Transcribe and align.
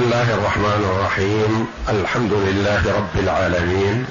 الله 0.00 0.34
الرحمن 0.34 0.82
الرحيم 0.90 1.66
الحمد 1.88 2.32
لله 2.32 2.82
رب 2.98 3.14
العالمين 3.24 4.04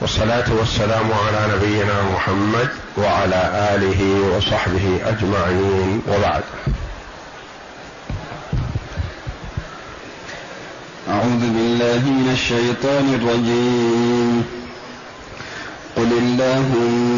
والصلاه 0.00 0.48
والسلام 0.58 1.08
على 1.26 1.40
نبينا 1.54 1.96
محمد 2.14 2.68
وعلى 2.96 3.40
اله 3.74 4.00
وصحبه 4.36 4.86
اجمعين 5.06 6.02
وبعد 6.08 6.42
اعوذ 11.08 11.42
بالله 11.54 12.02
من 12.18 12.28
الشيطان 12.32 13.06
الرجيم 13.18 14.44
قل 15.96 16.10
اللهم 16.22 17.17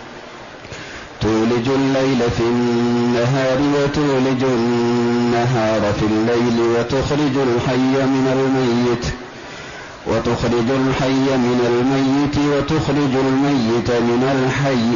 تولج 1.21 1.67
الليل 1.69 2.21
في 2.37 2.43
النهار 2.43 3.59
وتولج 3.75 4.43
النهار 4.43 5.93
في 5.99 6.05
الليل 6.05 6.59
وتخرج 6.59 7.35
الحي 7.47 8.05
من 8.15 8.27
الميت 8.37 9.05
وتخرج 10.07 10.69
الحي 10.69 11.37
من 11.37 11.59
الميت 11.71 12.37
وتخرج 12.51 13.13
الميت 13.25 13.89
من 13.91 14.23
الحي 14.35 14.89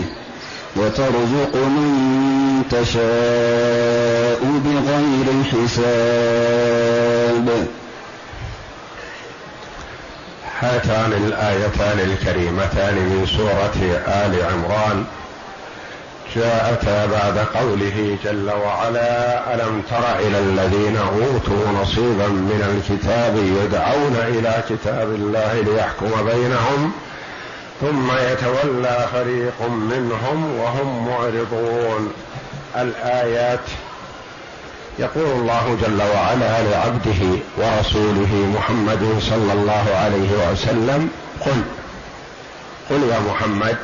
وترزق 0.76 1.56
من 1.56 1.90
تشاء 2.70 4.42
بغير 4.66 5.28
حساب. 5.52 6.48
هاتان 10.60 11.12
الآيتان 11.14 12.00
الكريمتان 12.00 12.96
من 12.96 13.26
سورة 13.38 13.78
آل 14.08 14.34
عمران. 14.44 15.06
جاءتا 16.36 17.06
بعد 17.06 17.38
قوله 17.38 18.18
جل 18.24 18.52
وعلا 18.52 19.54
ألم 19.54 19.84
تر 19.90 20.20
إلى 20.20 20.40
الذين 20.40 20.98
أوتوا 20.98 21.82
نصيبا 21.82 22.28
من 22.28 22.62
الكتاب 22.72 23.38
يدعون 23.38 24.16
إلى 24.28 24.64
كتاب 24.70 25.10
الله 25.10 25.54
ليحكم 25.62 26.26
بينهم 26.26 26.92
ثم 27.82 28.12
يتولى 28.12 29.08
فريق 29.14 29.70
منهم 29.70 30.60
وهم 30.60 31.08
معرضون. 31.08 32.14
الآيات 32.76 33.60
يقول 35.00 35.40
الله 35.40 35.78
جل 35.82 36.02
وعلا 36.02 36.62
لعبده 36.62 37.40
ورسوله 37.58 38.52
محمد 38.56 39.20
صلى 39.22 39.54
الله 39.54 39.86
عليه 39.96 40.52
وسلم 40.52 41.10
قل 41.46 41.62
قل 42.90 43.04
يا 43.04 43.20
محمد 43.20 43.78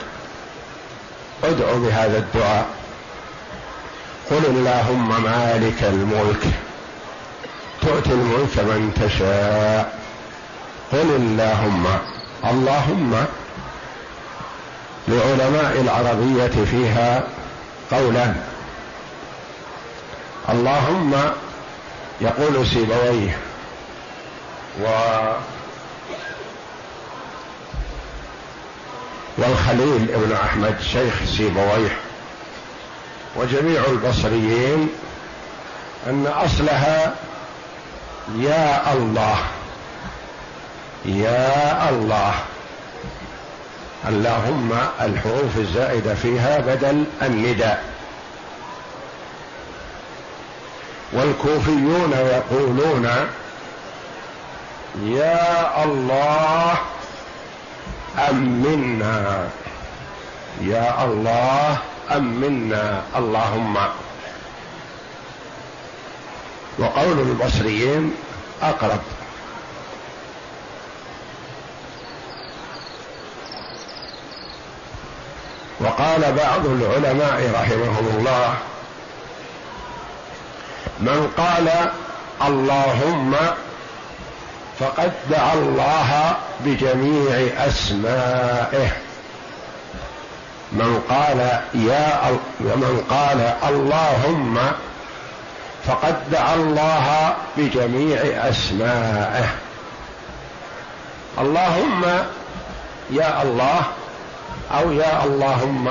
ادعو 1.43 1.79
بهذا 1.79 2.17
الدعاء. 2.17 2.65
قل 4.31 4.45
اللهم 4.45 5.23
مالك 5.23 5.83
الملك 5.83 6.43
تؤتي 7.81 8.11
الملك 8.11 8.59
من 8.59 8.93
تشاء. 8.95 9.99
قل 10.91 11.15
اللهم 11.15 11.85
اللهم 12.45 13.25
لعلماء 15.07 15.81
العربية 15.81 16.65
فيها 16.65 17.23
قولان 17.91 18.43
اللهم 20.49 21.13
يقول 22.21 22.67
سيبويه 22.67 23.37
و 24.81 24.85
والخليل 29.37 30.11
ابن 30.13 30.31
أحمد 30.43 30.75
شيخ 30.81 31.13
سيبويه. 31.37 31.97
وجميع 33.35 33.81
البصريين 33.85 34.89
أن 36.07 36.27
أصلها 36.27 37.15
يا 38.37 38.93
الله 38.93 39.37
يا 41.05 41.89
الله. 41.89 42.33
اللهم 44.07 44.71
الحروف 45.01 45.57
الزائدة 45.57 46.15
فيها 46.15 46.59
بدل 46.59 47.03
النداء. 47.21 47.83
والكوفيون 51.13 52.11
يقولون 52.11 53.09
يا 55.03 55.83
الله 55.83 56.77
أمنا 58.17 59.49
يا 60.61 61.05
الله 61.05 61.77
أمنا 62.11 63.03
اللهم. 63.15 63.77
وقول 66.79 67.19
البصريين 67.19 68.13
أقرب. 68.61 68.99
وقال 75.79 76.21
بعض 76.21 76.65
العلماء 76.65 77.51
رحمهم 77.53 78.07
الله 78.17 78.55
من 80.99 81.31
قال 81.37 81.91
اللهم 82.47 83.35
فقد 84.79 85.11
دعا 85.29 85.53
الله 85.53 86.35
بجميع 86.65 87.65
أسمائه. 87.67 88.89
من 90.71 91.01
قال 91.09 91.39
يا 91.73 92.31
من 92.59 93.03
قال 93.09 93.53
اللهم 93.69 94.59
فقد 95.87 96.31
دعا 96.31 96.53
الله 96.53 97.33
بجميع 97.57 98.19
أسمائه. 98.49 99.49
اللهم 101.39 102.03
يا 103.11 103.43
الله 103.43 103.81
أو 104.71 104.91
يا 104.91 105.23
اللهم 105.23 105.87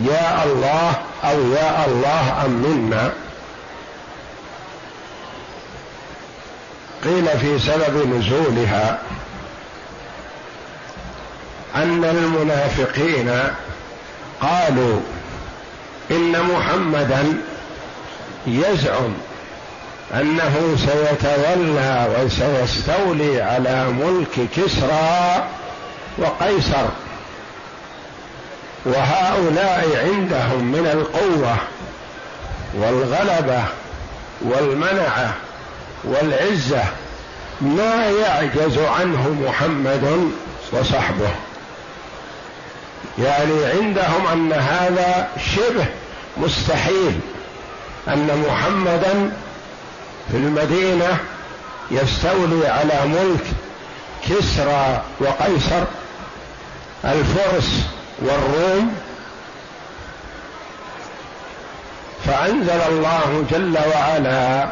يا 0.00 0.44
الله 0.44 0.92
أو 1.24 1.38
يا 1.52 1.86
الله 1.86 2.44
امنا 2.44 3.12
قيل 7.04 7.28
في 7.38 7.58
سبب 7.58 8.14
نزولها 8.14 8.98
أن 11.74 12.04
المنافقين 12.04 13.30
قالوا 14.40 15.00
إن 16.10 16.42
محمدا 16.42 17.24
يزعم 18.46 19.14
أنه 20.14 20.76
سيتولى 20.76 22.08
وسيستولي 22.16 23.42
على 23.42 23.84
ملك 23.84 24.48
كسرى 24.56 25.44
وقيصر 26.18 26.86
وهؤلاء 28.84 30.04
عندهم 30.04 30.64
من 30.64 30.86
القوة 30.92 31.56
والغلبة 32.74 33.64
والمنعة 34.42 35.34
والعزة 36.04 36.84
ما 37.60 38.10
يعجز 38.10 38.78
عنه 38.78 39.36
محمد 39.46 40.30
وصحبه. 40.72 41.30
يعني 43.18 43.64
عندهم 43.64 44.26
أن 44.32 44.52
هذا 44.52 45.28
شبه 45.56 45.86
مستحيل 46.36 47.20
أن 48.08 48.44
محمدا 48.48 49.32
في 50.30 50.36
المدينة 50.36 51.18
يستولي 51.90 52.68
على 52.68 53.00
ملك 53.06 53.46
كسرى 54.28 55.02
وقيصر 55.20 55.84
الفرس 57.04 57.86
والروم. 58.18 58.94
فأنزل 62.26 62.80
الله 62.88 63.44
جل 63.50 63.78
وعلا 63.94 64.68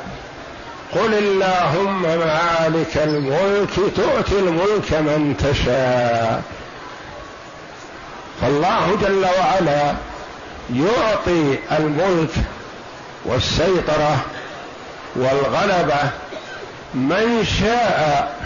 قل 0.94 1.14
اللهم 1.14 2.02
مالك 2.02 2.96
الملك 2.96 3.70
تؤتي 3.96 4.38
الملك 4.38 4.92
من 4.92 5.36
تشاء. 5.38 6.42
فالله 8.40 8.98
جل 9.02 9.26
وعلا 9.38 9.94
يعطي 10.74 11.58
الملك 11.78 12.30
والسيطرة 13.24 14.16
والغلبة 15.16 16.10
من 16.94 17.44
شاء. 17.60 18.36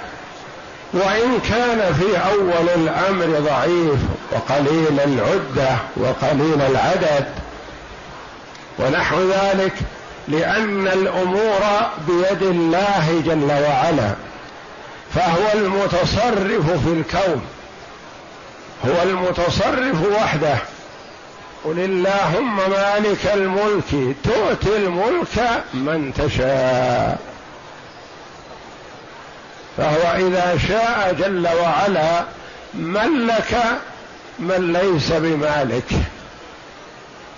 وإن 0.92 1.40
كان 1.48 1.94
في 1.94 2.18
أول 2.32 2.68
الأمر 2.74 3.40
ضعيف 3.40 4.00
وقليل 4.32 5.00
العدة 5.00 5.76
وقليل 5.96 6.60
العدد 6.60 7.26
ونحو 8.78 9.16
ذلك 9.30 9.72
لأن 10.30 10.88
الأمور 10.88 11.60
بيد 12.08 12.42
الله 12.42 13.22
جل 13.26 13.52
وعلا 13.68 14.14
فهو 15.14 15.52
المتصرف 15.54 16.84
في 16.84 16.92
الكون 16.92 17.42
هو 18.86 19.02
المتصرف 19.02 20.02
وحده. 20.12 20.56
قل 21.64 21.78
اللهم 21.78 22.56
مالك 22.56 23.26
الملك 23.34 24.16
تؤتي 24.24 24.76
الملك 24.76 25.62
من 25.74 26.12
تشاء. 26.16 27.18
فهو 29.76 30.16
إذا 30.16 30.58
شاء 30.68 31.16
جل 31.18 31.48
وعلا 31.62 32.24
ملك 32.74 33.62
من 34.38 34.72
ليس 34.72 35.12
بمالك 35.12 35.92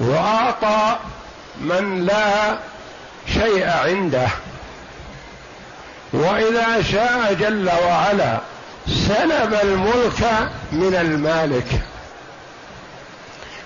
وأعطى 0.01 0.97
من 1.61 2.07
لا 2.07 2.59
شيء 3.27 3.69
عنده. 3.69 4.29
وإذا 6.13 6.83
شاء 6.93 7.37
جل 7.41 7.71
وعلا 7.87 8.39
سلب 8.87 9.59
الملك 9.63 10.51
من 10.73 10.95
المالك. 11.01 11.67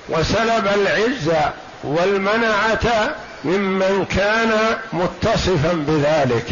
وسلب 0.08 0.68
العزه 0.74 1.52
والمنعة 1.84 3.14
ممن 3.44 4.06
كان 4.16 4.76
متصفا 4.92 5.72
بذلك. 5.72 6.46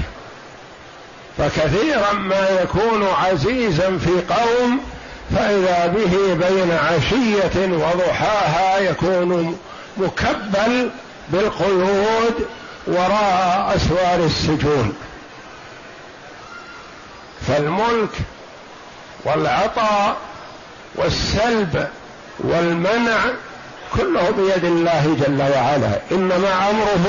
فكثيرا 1.39 2.13
ما 2.13 2.49
يكون 2.63 3.07
عزيزا 3.07 3.99
في 3.99 4.35
قوم 4.35 4.81
فإذا 5.37 5.87
به 5.87 6.47
بين 6.49 6.71
عشية 6.71 7.73
وضحاها 7.73 8.79
يكون 8.79 9.59
مكبل 9.97 10.91
بالقيود 11.29 12.47
وراء 12.87 13.77
أسوار 13.77 14.25
السجون. 14.25 14.97
فالملك 17.49 18.11
والعطاء 19.25 20.17
والسلب 20.95 21.89
والمنع 22.39 23.19
كله 23.97 24.31
بيد 24.31 24.65
الله 24.65 25.17
جل 25.27 25.43
وعلا. 25.43 26.01
إنما 26.13 26.71
أمره 26.71 27.07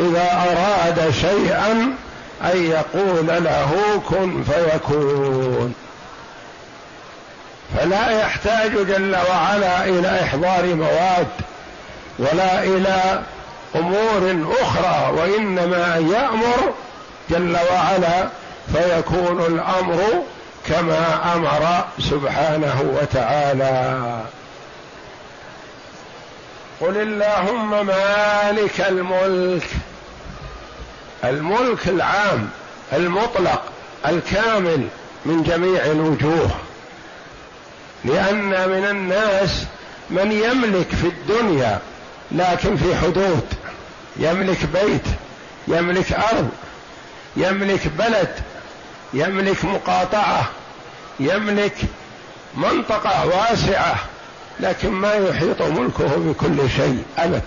إذا 0.00 0.32
أراد 0.32 1.10
شيئا 1.10 1.96
أن 2.42 2.64
يقول 2.64 3.26
له 3.26 4.00
كن 4.08 4.44
فيكون. 4.44 5.74
فلا 7.76 8.20
يحتاج 8.20 8.70
جل 8.70 9.16
وعلا 9.30 9.84
إلى 9.84 10.22
إحضار 10.22 10.74
مواد 10.74 11.26
ولا 12.18 12.62
إلى 12.62 13.22
أمور 13.76 14.54
أخرى 14.60 15.12
وإنما 15.16 15.96
يأمر 15.96 16.72
جل 17.30 17.56
وعلا 17.72 18.28
فيكون 18.72 19.40
الأمر 19.40 20.22
كما 20.66 21.34
أمر 21.34 21.84
سبحانه 21.98 22.98
وتعالى. 23.00 24.00
قل 26.80 26.96
اللهم 26.96 27.86
مالك 27.86 28.80
الملك 28.80 29.66
الملك 31.24 31.88
العام 31.88 32.50
المطلق 32.92 33.62
الكامل 34.06 34.88
من 35.26 35.42
جميع 35.42 35.84
الوجوه. 35.84 36.50
لأن 38.04 38.68
من 38.68 38.86
الناس 38.90 39.64
من 40.10 40.32
يملك 40.32 40.88
في 40.88 41.06
الدنيا 41.06 41.78
لكن 42.32 42.76
في 42.76 42.96
حدود. 42.96 43.46
يملك 44.18 44.64
بيت 44.64 45.06
يملك 45.68 46.12
أرض 46.12 46.50
يملك 47.36 47.88
بلد 47.88 48.34
يملك 49.12 49.64
مقاطعة 49.64 50.48
يملك 51.20 51.76
منطقة 52.54 53.26
واسعة 53.26 53.96
لكن 54.60 54.90
ما 54.90 55.14
يحيط 55.14 55.62
ملكه 55.62 56.16
بكل 56.16 56.70
شيء 56.70 57.04
أبد. 57.18 57.42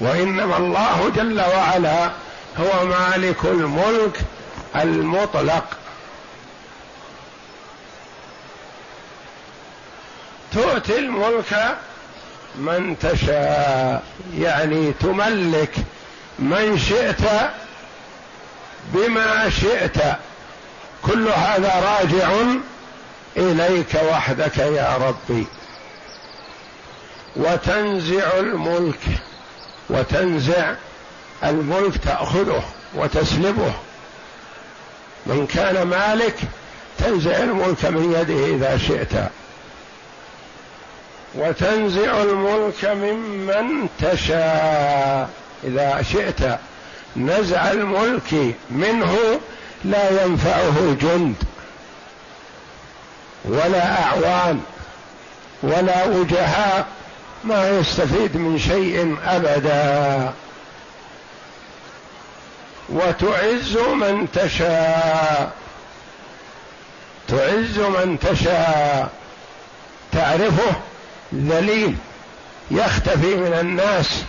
وإنما 0.00 0.56
الله 0.56 1.12
جل 1.16 1.40
وعلا 1.40 2.10
هو 2.58 2.86
مالك 2.86 3.44
الملك 3.44 4.20
المطلق. 4.76 5.64
تؤتي 10.52 10.98
الملك 10.98 11.76
من 12.56 12.96
تشاء 12.98 14.02
يعني 14.38 14.92
تملك 15.00 15.74
من 16.38 16.78
شئت 16.78 17.50
بما 18.94 19.50
شئت. 19.50 19.96
كل 21.02 21.28
هذا 21.28 21.72
راجع 21.74 22.32
إليك 23.36 24.00
وحدك 24.10 24.58
يا 24.58 24.96
ربي. 24.96 25.46
وتنزع 27.36 28.38
الملك 28.38 29.00
وتنزع 29.90 30.74
الملك 31.44 31.96
تأخذه 31.96 32.64
وتسلبه. 32.94 33.72
من 35.26 35.46
كان 35.46 35.82
مالك 35.82 36.36
تنزع 36.98 37.36
الملك 37.36 37.84
من 37.84 38.12
يده 38.12 38.54
إذا 38.56 38.78
شئت. 38.78 39.30
وتنزع 41.34 42.22
الملك 42.22 42.84
ممن 42.84 43.88
تشاء. 44.00 45.30
إذا 45.64 46.02
شئت 46.02 46.58
نزع 47.16 47.70
الملك 47.70 48.54
منه 48.70 49.40
لا 49.84 50.24
ينفعه 50.24 50.96
جند 51.00 51.34
ولا 53.44 54.02
أعوان 54.02 54.60
ولا 55.62 56.04
وجهاء 56.04 56.86
ما 57.44 57.70
يستفيد 57.70 58.36
من 58.36 58.58
شيء 58.58 59.16
أبدا. 59.26 60.32
وتعز 62.88 63.76
من 63.76 64.28
تشاء. 64.32 65.52
تعز 67.28 67.78
من 67.78 68.18
تشاء. 68.18 69.10
تعرفه 70.12 70.91
ذليل 71.34 71.96
يختفي 72.70 73.36
من 73.36 73.52
الناس 73.60 74.24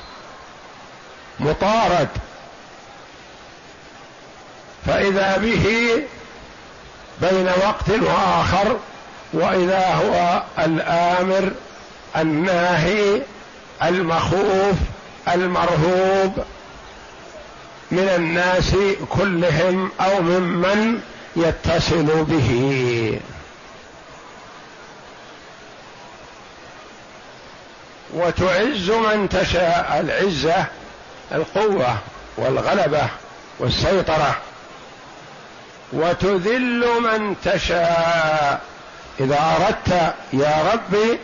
مطارد. 1.40 2.08
فإذا 4.86 5.38
به 5.38 5.66
بين 7.22 7.48
وقت 7.48 7.90
وآخر 7.90 8.78
وإذا 9.34 9.94
هو 9.94 10.44
الآمر 10.60 11.52
الناهي 12.18 13.22
المخوف 13.84 14.76
المرهوب 15.28 16.44
من 17.92 18.10
الناس 18.16 18.76
كلهم 19.10 19.92
أو 20.00 20.22
ممن 20.22 21.00
يتصل 21.36 22.24
به. 22.24 23.20
وتعز 28.14 28.90
من 28.90 29.30
تشاء 29.30 30.00
العزة 30.00 30.66
القوة 31.32 31.98
والغلبة 32.38 33.08
والسيطرة. 33.60 34.38
وتذل 35.94 37.02
من 37.02 37.36
تشاء. 37.44 38.62
إذا 39.20 39.40
أردت 39.58 40.14
يا 40.34 40.74
ربي 40.74 41.20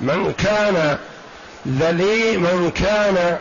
من 0.00 0.32
كان 0.32 0.98
ذلي 1.68 2.36
من 2.36 2.70
كان 2.70 3.38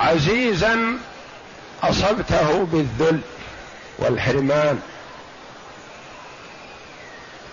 عزيزا 0.00 0.98
أصبته 1.82 2.64
بالذل 2.72 3.20
والحرمان. 3.98 4.80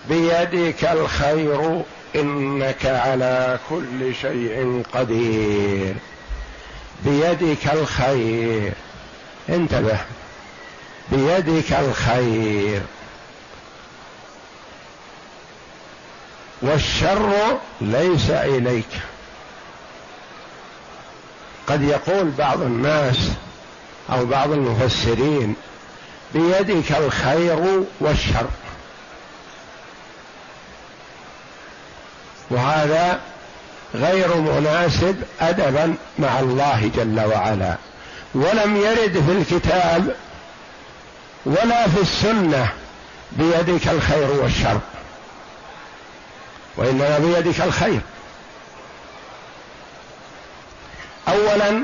بيدك 0.08 0.84
الخير 0.84 1.82
إنك 2.16 2.86
على 2.86 3.58
كل 3.70 4.14
شيء 4.14 4.82
قدير. 4.92 5.94
بيدك 7.04 7.72
الخير. 7.72 8.72
انتبه. 9.48 9.98
بيدك 11.12 11.72
الخير. 11.72 12.82
والشر 16.62 17.58
ليس 17.80 18.30
إليك. 18.30 19.00
قد 21.66 21.82
يقول 21.82 22.30
بعض 22.30 22.62
الناس 22.62 23.30
أو 24.12 24.26
بعض 24.26 24.52
المفسرين 24.52 25.54
بيدك 26.34 26.92
الخير 26.92 27.84
والشر. 28.00 28.46
وهذا 32.54 33.20
غير 33.94 34.36
مناسب 34.36 35.22
ادبا 35.40 35.94
مع 36.18 36.40
الله 36.40 36.90
جل 36.96 37.20
وعلا. 37.20 37.76
ولم 38.34 38.76
يرد 38.76 39.24
في 39.26 39.32
الكتاب 39.32 40.16
ولا 41.46 41.88
في 41.88 42.00
السنة 42.00 42.68
بيدك 43.32 43.88
الخير 43.88 44.30
والشر. 44.30 44.80
وإنما 46.76 47.18
بيدك 47.18 47.60
الخير. 47.60 48.00
اولا 51.28 51.82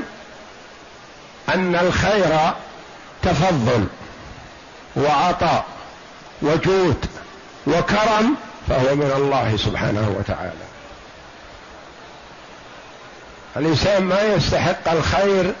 أن 1.53 1.75
الخير 1.75 2.53
تفضل 3.23 3.87
وعطاء 4.95 5.65
وجود 6.41 7.05
وكرم 7.67 8.35
فهو 8.71 8.95
من 8.95 9.11
الله 9.17 9.57
سبحانه 9.57 10.15
وتعالى. 10.19 10.51
الإنسان 13.57 14.03
ما 14.03 14.21
يستحق 14.21 14.91
الخير 14.91 15.53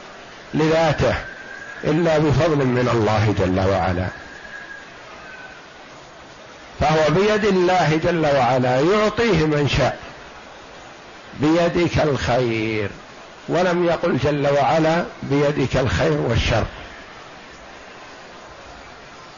لذاته 0.53 1.15
إلا 1.83 2.17
بفضل 2.17 2.65
من 2.65 2.89
الله 2.93 3.33
جل 3.39 3.69
وعلا. 3.69 4.07
فهو 6.79 7.09
بيد 7.09 7.45
الله 7.45 7.99
جل 8.03 8.25
وعلا 8.25 8.79
يعطيه 8.79 9.45
من 9.45 9.69
شاء. 9.77 9.99
بيدك 11.39 11.97
الخير. 11.99 12.89
ولم 13.47 13.85
يقل 13.85 14.17
جل 14.17 14.47
وعلا 14.53 15.05
بيدك 15.23 15.77
الخير 15.77 16.17
والشر. 16.17 16.65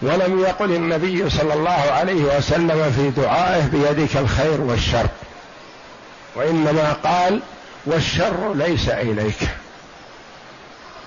ولم 0.04 0.40
يقل 0.40 0.72
النبي 0.72 1.30
صلى 1.30 1.54
الله 1.54 1.92
عليه 1.92 2.38
وسلم 2.38 2.94
في 2.96 3.22
دعائه 3.22 3.66
بيدك 3.66 4.18
الخير 4.18 4.62
والشر. 4.62 5.08
وإنما 6.36 6.94
قال 7.04 7.42
والشر 7.86 8.54
ليس 8.54 8.90
إليك. 8.90 9.50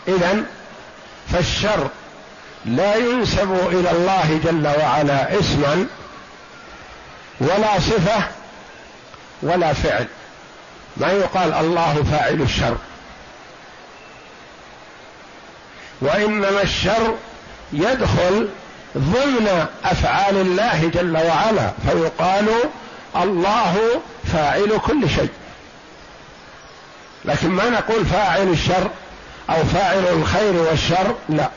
اذا 0.08 0.42
فالشر 1.32 1.88
لا 2.64 2.96
ينسب 2.96 3.52
إلى 3.72 3.90
الله 3.90 4.40
جل 4.44 4.66
وعلا 4.66 5.40
اسما 5.40 5.86
ولا 7.40 7.80
صفة 7.80 8.22
ولا 9.42 9.72
فعل. 9.72 10.06
ما 10.96 11.12
يقال 11.12 11.52
الله 11.54 12.04
فاعل 12.10 12.42
الشر. 12.42 12.76
وإنما 16.00 16.62
الشر 16.62 17.14
يدخل 17.72 18.48
ضمن 18.98 19.66
أفعال 19.84 20.36
الله 20.36 20.90
جل 20.94 21.16
وعلا 21.16 21.70
فيقال 21.90 22.48
الله 23.16 24.00
فاعل 24.32 24.78
كل 24.86 25.10
شيء. 25.10 25.30
لكن 27.24 27.48
ما 27.48 27.68
نقول 27.70 28.06
فاعل 28.06 28.48
الشر 28.48 28.90
أو 29.50 29.64
فاعل 29.64 30.04
الخير 30.06 30.54
والشر 30.54 31.14
لا. 31.28 31.50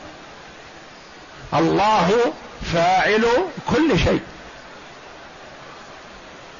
الله 1.54 2.10
فاعل 2.74 3.24
كل 3.66 3.98
شيء. 3.98 4.20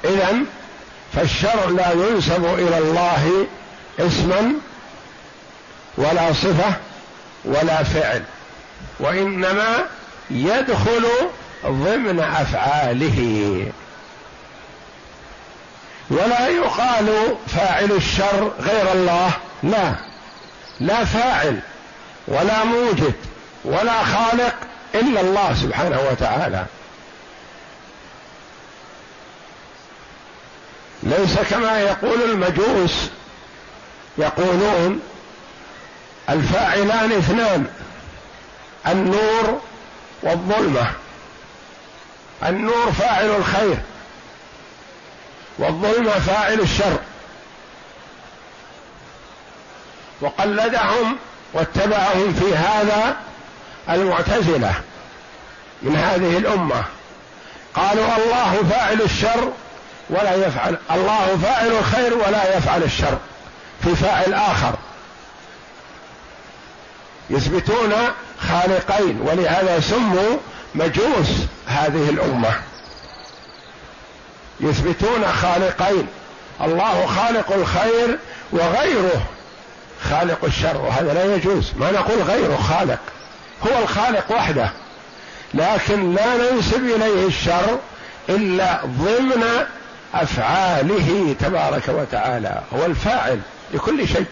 اذا 0.05 0.37
فالشر 1.15 1.69
لا 1.69 1.91
ينسب 1.91 2.45
إلى 2.45 2.77
الله 2.77 3.47
اسما 3.99 4.53
ولا 5.97 6.33
صفة 6.33 6.73
ولا 7.45 7.83
فعل 7.83 8.23
وإنما 8.99 9.85
يدخل 10.31 11.05
ضمن 11.65 12.19
أفعاله. 12.19 13.65
ولا 16.09 16.47
يقال 16.47 17.35
فاعل 17.47 17.91
الشر 17.91 18.51
غير 18.59 18.91
الله. 18.93 19.31
لا. 19.63 19.95
لا 20.79 21.05
فاعل 21.05 21.59
ولا 22.27 22.63
موجد 22.63 23.13
ولا 23.63 24.03
خالق 24.03 24.55
إلا 24.95 25.21
الله 25.21 25.53
سبحانه 25.53 25.99
وتعالى. 26.11 26.65
ليس 31.03 31.35
كما 31.49 31.79
يقول 31.79 32.23
المجوس 32.23 33.09
يقولون 34.17 34.99
الفاعلان 36.29 37.11
اثنان 37.11 37.65
النور 38.87 39.61
والظلمة. 40.23 40.91
النور 42.43 42.91
فاعل 42.91 43.25
الخير. 43.25 43.77
والظلمة 45.57 46.11
فاعل 46.11 46.59
الشر. 46.59 46.97
وقلدهم 50.21 51.17
واتبعهم 51.53 52.33
في 52.33 52.55
هذا 52.55 53.17
المعتزلة 53.89 54.73
من 55.81 55.95
هذه 55.95 56.37
الأمة. 56.37 56.83
قالوا 57.73 58.17
الله 58.17 58.63
فاعل 58.69 59.01
الشر 59.01 59.51
ولا 60.09 60.35
يفعل 60.47 60.77
الله 60.91 61.39
فاعل 61.43 61.67
الخير 61.67 62.13
ولا 62.13 62.57
يفعل 62.57 62.83
الشر 62.83 63.17
في 63.83 63.95
فاعل 63.95 64.33
آخر. 64.33 64.75
يثبتون 67.29 67.93
خالقين 68.49 69.21
ولهذا 69.21 69.79
سموا 69.79 70.37
مجوس 70.75 71.29
هذه 71.67 72.09
الأمة. 72.09 72.49
يثبتون 74.59 75.27
خالقين. 75.41 76.07
الله 76.61 77.05
خالق 77.05 77.51
الخير 77.51 78.17
وغيره. 78.51 79.21
خالق 80.09 80.45
الشر 80.45 80.77
وهذا 80.77 81.13
لا 81.13 81.35
يجوز. 81.35 81.71
ما 81.79 81.91
نقول 81.91 82.21
غيره 82.21 82.55
خالق. 82.55 82.99
هو 83.67 83.83
الخالق 83.83 84.31
وحده. 84.31 84.69
لكن 85.53 86.15
لا 86.15 86.51
ننسب 86.51 86.85
إليه 86.85 87.27
الشر 87.27 87.77
إلا 88.29 88.79
ضمن 88.85 89.43
أفعاله 90.13 91.35
تبارك 91.39 91.83
وتعالى. 91.89 92.61
هو 92.73 92.85
الفاعل 92.85 93.39
لكل 93.73 94.07
شيء. 94.07 94.25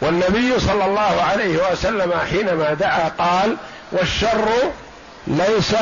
والنبي 0.00 0.60
صلى 0.60 0.84
الله 0.84 1.22
عليه 1.22 1.72
وسلم 1.72 2.12
حينما 2.30 2.74
دعا 2.74 3.08
قال 3.08 3.56
والشر 3.92 4.48
ليس 5.26 5.74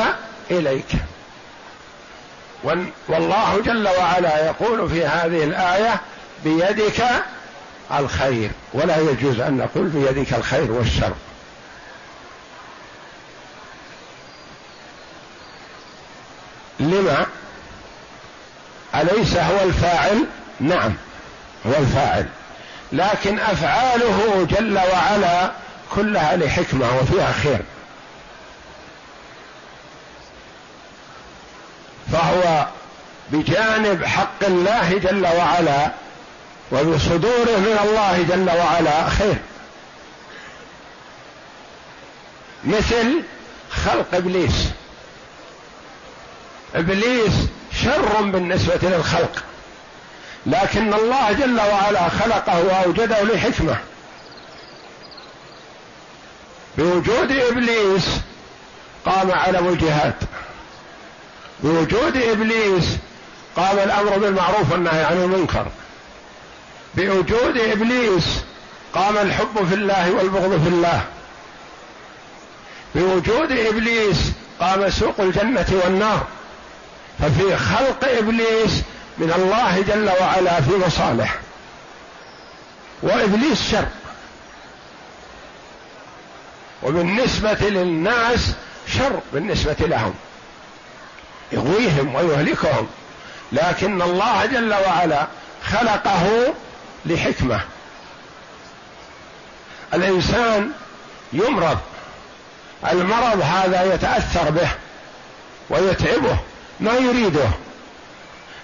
إليك. 0.51 0.95
والله 3.07 3.61
جل 3.65 3.87
وعلا 3.87 4.45
يقول 4.45 4.89
في 4.89 5.05
هذه 5.05 5.43
الآية 5.43 6.01
بيدك 6.43 7.03
الخير 7.99 8.51
ولا 8.73 8.97
يجوز 8.97 9.39
أن 9.39 9.57
نقول 9.57 9.87
بيدك 9.87 10.33
الخير 10.33 10.71
والشر. 10.71 11.13
لما؟ 16.79 17.25
أليس 18.95 19.37
هو 19.37 19.63
الفاعل؟ 19.63 20.25
نعم 20.59 20.93
هو 21.65 21.71
الفاعل. 21.79 22.27
لكن 22.93 23.39
أفعاله 23.39 24.47
جل 24.49 24.77
وعلا 24.77 25.51
كلها 25.95 26.35
لحكمة 26.35 26.97
وفيها 26.97 27.31
خير. 27.43 27.61
فهو 32.11 32.67
بجانب 33.29 34.05
حق 34.05 34.43
الله 34.47 34.97
جل 34.97 35.27
وعلا 35.27 35.91
وبصدوره 36.71 37.57
من 37.57 37.79
الله 37.83 38.25
جل 38.29 38.49
وعلا 38.57 39.09
خير. 39.09 39.35
مثل 42.63 43.23
خلق 43.85 44.05
إبليس. 44.13 44.69
إبليس 46.75 47.33
شر 47.83 48.21
بالنسبة 48.21 48.79
للخلق. 48.81 49.43
لكن 50.45 50.93
الله 50.93 51.31
جل 51.31 51.59
وعلا 51.59 52.09
خلقه 52.09 52.65
وأوجده 52.65 53.23
لحكمة. 53.23 53.77
بوجود 56.77 57.31
إبليس 57.31 58.05
قام 59.05 59.31
علم 59.31 59.67
الجهاد 59.67 60.13
بوجود 61.59 62.17
إبليس 62.17 62.85
قام 63.55 63.79
الأمر 63.79 64.17
بالمعروف 64.17 64.71
والنهي 64.71 65.03
عن 65.03 65.17
المنكر. 65.17 65.65
بوجود 66.95 67.57
إبليس 67.57 68.25
قام 68.93 69.17
الحب 69.17 69.67
في 69.69 69.75
الله 69.75 70.11
والبغض 70.11 70.61
في 70.63 70.69
الله. 70.69 71.01
بوجود 72.95 73.51
إبليس 73.51 74.17
قام 74.59 74.89
سوق 74.89 75.15
الجنة 75.19 75.81
والنار. 75.85 76.27
ففي 77.19 77.57
خلق 77.57 78.09
إبليس 78.17 78.81
من 79.17 79.33
الله 79.35 79.81
جل 79.81 80.09
وعلا 80.21 80.61
في 80.61 80.71
مصالح. 80.87 81.35
وإبليس 83.01 83.71
شر. 83.71 83.85
وبالنسبة 86.83 87.57
للناس 87.69 88.53
شر 88.87 89.19
بالنسبة 89.33 89.75
لهم. 89.79 90.13
يغويهم 91.51 92.15
ويهلكهم. 92.15 92.87
لكن 93.51 94.01
الله 94.01 94.45
جل 94.45 94.73
وعلا 94.73 95.27
خلقه 95.71 96.53
لحكمة. 97.05 97.61
الإنسان 99.93 100.71
يمرض. 101.33 101.77
المرض 102.91 103.41
هذا 103.41 103.93
يتأثر 103.93 104.49
به 104.49 104.67
ويتعبه. 105.69 106.37
ما 106.79 106.93
يريده. 106.93 107.49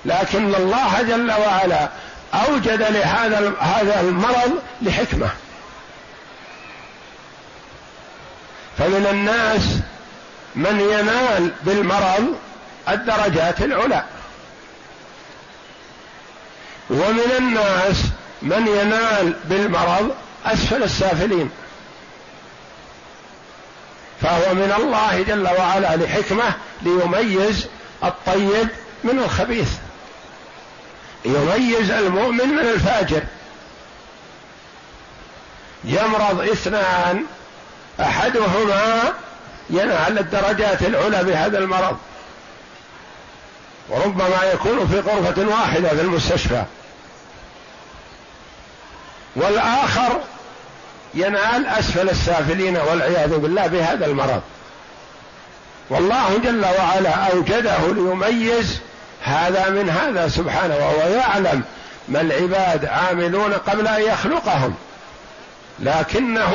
لكن 0.05 0.55
الله 0.55 1.01
جل 1.01 1.31
وعلا 1.31 1.89
أوجد 2.33 2.81
لهذا 2.81 3.53
هذا 3.59 4.01
المرض 4.01 4.51
لحكمة. 4.81 5.29
فمن 8.77 9.07
الناس 9.11 9.63
من 10.55 10.79
ينال 10.79 11.51
بالمرض 11.63 12.35
الدرجات 12.89 13.61
العلى. 13.61 14.03
ومن 16.89 17.31
الناس 17.37 18.03
من 18.41 18.67
ينال 18.67 19.33
بالمرض 19.45 20.15
أسفل 20.45 20.83
السافلين. 20.83 21.49
فهو 24.21 24.53
من 24.53 24.73
الله 24.77 25.21
جل 25.21 25.47
وعلا 25.47 25.95
لحكمة 25.95 26.53
ليميز 26.81 27.67
الطيب 28.03 28.67
من 29.03 29.19
الخبيث. 29.19 29.69
يميز 31.25 31.91
المؤمن 31.91 32.47
من 32.47 32.59
الفاجر. 32.59 33.23
يمرض 35.83 36.49
اثنان 36.51 37.25
أحدهما 37.99 39.13
ينال 39.69 40.19
الدرجات 40.19 40.81
العلى 40.81 41.23
بهذا 41.23 41.57
المرض. 41.57 41.97
وربما 43.89 44.43
يكون 44.53 44.87
في 44.87 44.99
غرفة 44.99 45.47
واحدة 45.47 45.89
في 45.89 46.01
المستشفى. 46.01 46.63
والآخر 49.35 50.21
ينال 51.13 51.65
أسفل 51.65 52.09
السافلين 52.09 52.77
والعياذ 52.77 53.37
بالله 53.37 53.67
بهذا 53.67 54.05
المرض. 54.05 54.41
والله 55.89 56.37
جل 56.37 56.65
وعلا 56.65 57.31
أوجده 57.31 57.87
ليميز 57.87 58.79
هذا 59.21 59.69
من 59.69 59.89
هذا 59.89 60.27
سبحانه 60.27 60.75
وهو 60.75 61.09
يعلم 61.09 61.63
ما 62.07 62.21
العباد 62.21 62.85
عاملون 62.85 63.53
قبل 63.53 63.87
أن 63.87 64.01
يخلقهم. 64.01 64.75
لكنه 65.79 66.53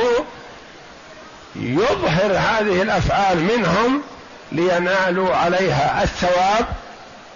يظهر 1.57 2.33
هذه 2.33 2.83
الأفعال 2.83 3.39
منهم 3.41 4.03
لينالوا 4.53 5.37
عليها 5.37 6.03
الثواب 6.03 6.67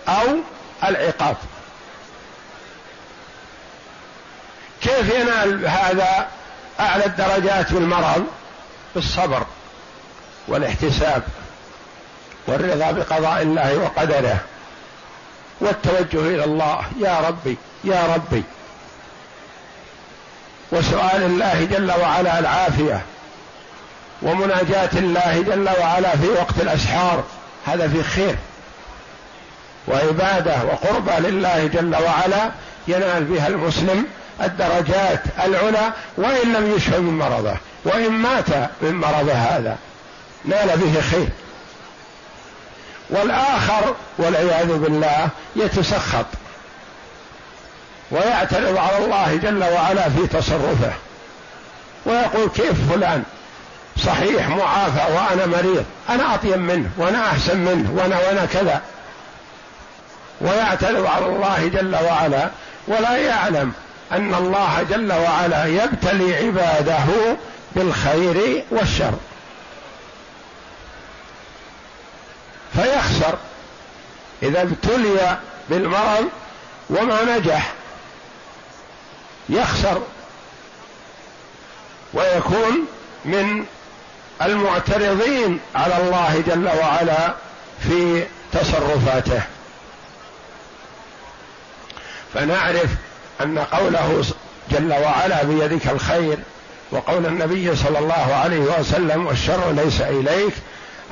أو 0.09 0.37
العقاب. 0.85 1.37
كيف 4.83 5.15
ينال 5.15 5.67
هذا 5.67 6.29
أعلى 6.81 7.07
الدرجات 7.07 7.73
بالمرض؟ 7.73 8.27
بالصبر 8.95 9.47
والاحتساب 10.49 11.23
والرضا 12.47 12.91
بقضاء 12.91 13.43
الله 13.43 13.79
وقدره. 13.79 14.41
والتوجه 15.61 16.21
إلى 16.35 16.45
الله. 16.45 16.83
يا 17.01 17.21
ربي 17.29 17.57
يا 17.85 18.15
ربي. 18.15 18.43
وسؤال 20.73 21.23
الله 21.23 21.65
جل 21.65 21.93
وعلا 22.01 22.39
العافية. 22.39 23.03
ومناجاة 24.23 24.91
الله 24.93 25.45
جل 25.47 25.69
وعلا 25.81 26.17
في 26.17 26.29
وقت 26.29 26.61
الأسحار. 26.61 27.25
هذا 27.67 27.89
في 27.89 28.03
خير. 28.03 28.37
وعبادة 29.89 30.57
وقربى 30.65 31.29
لله 31.29 31.67
جل 31.67 31.97
وعلا 31.97 32.51
ينال 32.89 33.25
بها 33.25 33.49
المسلم 33.49 34.05
الدرجات 34.43 35.23
العلى 35.45 35.93
وإن 36.17 36.53
لم 36.53 36.75
يشفى 36.77 36.99
من 36.99 37.19
مرضه. 37.19 37.57
وإن 37.85 38.13
مات 38.13 38.49
من 38.83 38.95
مرضه 38.95 39.33
هذا. 39.33 39.77
نال 40.45 40.77
به 40.77 41.01
خير. 41.01 41.29
والآخر 43.11 43.95
والعياذ 44.19 44.79
بالله 44.79 45.29
يتسخط 45.57 46.27
ويعترض 48.11 48.77
على 48.77 49.05
الله 49.05 49.37
جل 49.43 49.65
وعلا 49.65 50.09
في 50.09 50.27
تصرفه 50.27 50.93
ويقول 52.07 52.49
كيف 52.49 52.93
فلان؟ 52.93 53.23
صحيح 54.07 54.49
معافى 54.49 55.13
وأنا 55.13 55.47
مريض 55.47 55.85
أنا 56.09 56.35
أطيب 56.35 56.59
منه 56.59 56.91
وأنا 56.97 57.27
أحسن 57.27 57.59
منه 57.59 57.93
وأنا 57.97 58.19
وأنا 58.19 58.47
كذا. 58.47 58.83
ويعترض 60.41 61.07
على 61.07 61.27
الله 61.27 61.71
جل 61.75 61.97
وعلا 62.05 62.51
ولا 62.89 63.17
يعلم 63.17 63.73
أن 64.13 64.35
الله 64.35 64.87
جل 64.91 65.13
وعلا 65.13 65.67
يبتلي 65.67 66.37
عباده 66.37 67.37
بالخير 67.77 68.65
والشر. 68.71 69.13
فيخسر. 72.83 73.39
إذا 74.43 74.63
ابتلي 74.63 75.39
بالمرض 75.71 76.29
وما 76.91 77.37
نجح 77.37 77.73
يخسر. 79.49 80.03
ويكون 82.15 82.87
من 83.25 83.65
المعترضين 84.43 85.61
على 85.75 85.97
الله 85.97 86.43
جل 86.47 86.69
وعلا 86.81 87.35
في 87.89 88.27
تصرفاته. 88.53 89.43
فنعرف 92.35 92.91
أن 93.41 93.59
قوله 93.59 94.25
جل 94.71 94.93
وعلا 94.93 95.43
بيدك 95.43 95.87
الخير 95.89 96.39
وقول 96.91 97.27
النبي 97.27 97.77
صلى 97.77 97.99
الله 97.99 98.35
عليه 98.35 98.59
وسلم 98.59 99.27
والشر 99.27 99.71
ليس 99.71 100.01
إليك 100.01 100.53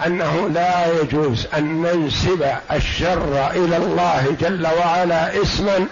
أنه 0.07 0.49
لا 0.49 1.01
يجوز 1.01 1.47
أن 1.55 1.83
ننسب 1.83 2.53
الشر 2.73 3.51
إلى 3.51 3.77
الله 3.77 4.37
جل 4.41 4.67
وعلا 4.67 5.43
اسما 5.43 5.87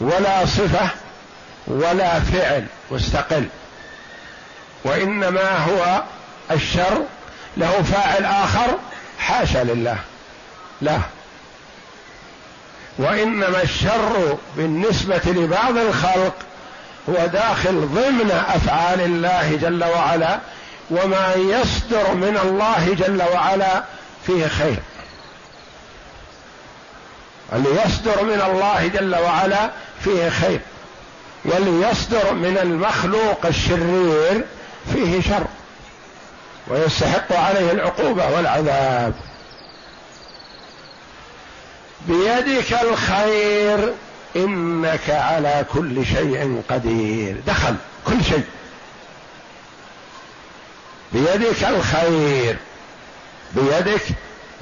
ولا 0.00 0.46
صفة 0.46 0.88
ولا 1.66 2.20
فعل 2.20 2.66
مستقل. 2.90 3.48
وإنما 4.84 5.58
هو 5.58 6.02
الشر 6.50 7.02
له 7.56 7.82
فاعل 7.82 8.24
آخر 8.24 8.78
حاشا 9.18 9.58
لله. 9.58 9.98
لا. 10.80 10.98
وإنما 12.98 13.62
الشر 13.62 14.38
بالنسبة 14.56 15.20
لبعض 15.26 15.76
الخلق 15.76 16.34
هو 17.08 17.26
داخل 17.26 17.88
ضمن 17.94 18.44
أفعال 18.48 19.00
الله 19.00 19.58
جل 19.62 19.84
وعلا 19.84 20.38
وما 20.90 21.34
يصدر 21.34 22.14
من 22.14 22.38
الله 22.42 22.94
جل 22.94 23.22
وعلا 23.22 23.84
فيه 24.26 24.46
خير. 24.46 24.78
اللي 27.52 27.68
يصدر 27.84 28.24
من 28.24 28.42
الله 28.50 28.86
جل 28.86 29.16
وعلا 29.16 29.70
فيه 30.04 30.28
خير. 30.28 30.60
واللي 31.44 31.88
يصدر 31.88 32.32
من 32.32 32.58
المخلوق 32.62 33.46
الشرير 33.46 34.44
فيه 34.92 35.20
شر. 35.20 35.46
ويستحق 36.68 37.32
عليه 37.32 37.70
العقوبة 37.72 38.30
والعذاب. 38.30 39.14
بيدك 42.08 42.72
الخير 42.82 43.92
إنك 44.36 45.10
على 45.10 45.64
كل 45.74 46.06
شيء 46.06 46.62
قدير. 46.70 47.36
دخل 47.46 47.76
كل 48.06 48.24
شيء. 48.24 48.44
بيدك 51.12 51.64
الخير. 51.64 52.56
بيدك 53.52 54.02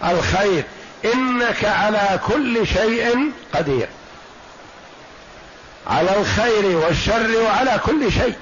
الخير. 0.04 0.64
إنك 1.14 1.64
على 1.64 2.20
كل 2.26 2.66
شيء 2.66 3.33
قدير. 3.54 3.88
على 5.87 6.16
الخير 6.16 6.76
والشر 6.76 7.42
وعلى 7.42 7.80
كل 7.87 8.12
شيء. 8.12 8.35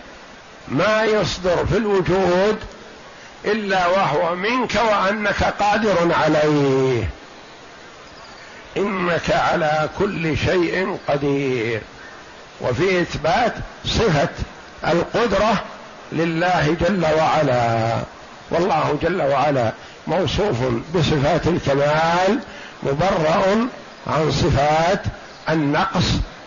ما 0.69 1.05
يصدر 1.05 1.67
في 1.67 1.77
الوجود 1.77 2.59
إلا 3.45 3.87
وهو 3.87 4.35
منك 4.35 4.75
وأنك 4.75 5.45
قادر 5.45 6.15
عليه. 6.15 7.09
إنك 8.77 9.31
على 9.31 9.89
كل 9.99 10.37
شيء 10.37 10.99
قدير. 11.09 11.81
وفي 12.61 13.03
إثبات 13.03 13.55
صفة 13.85 14.29
القدرة 14.87 15.65
لله 16.13 16.77
جل 16.81 17.05
وعلا. 17.19 17.97
والله 18.51 18.99
جل 19.03 19.23
وعلا 19.23 19.73
موصوف 20.07 20.57
بصفات 20.95 21.47
الكمال 21.47 22.41
مبرأ 22.83 23.69
عن 24.07 24.31
صفات 24.31 25.03
النقص 25.51 26.05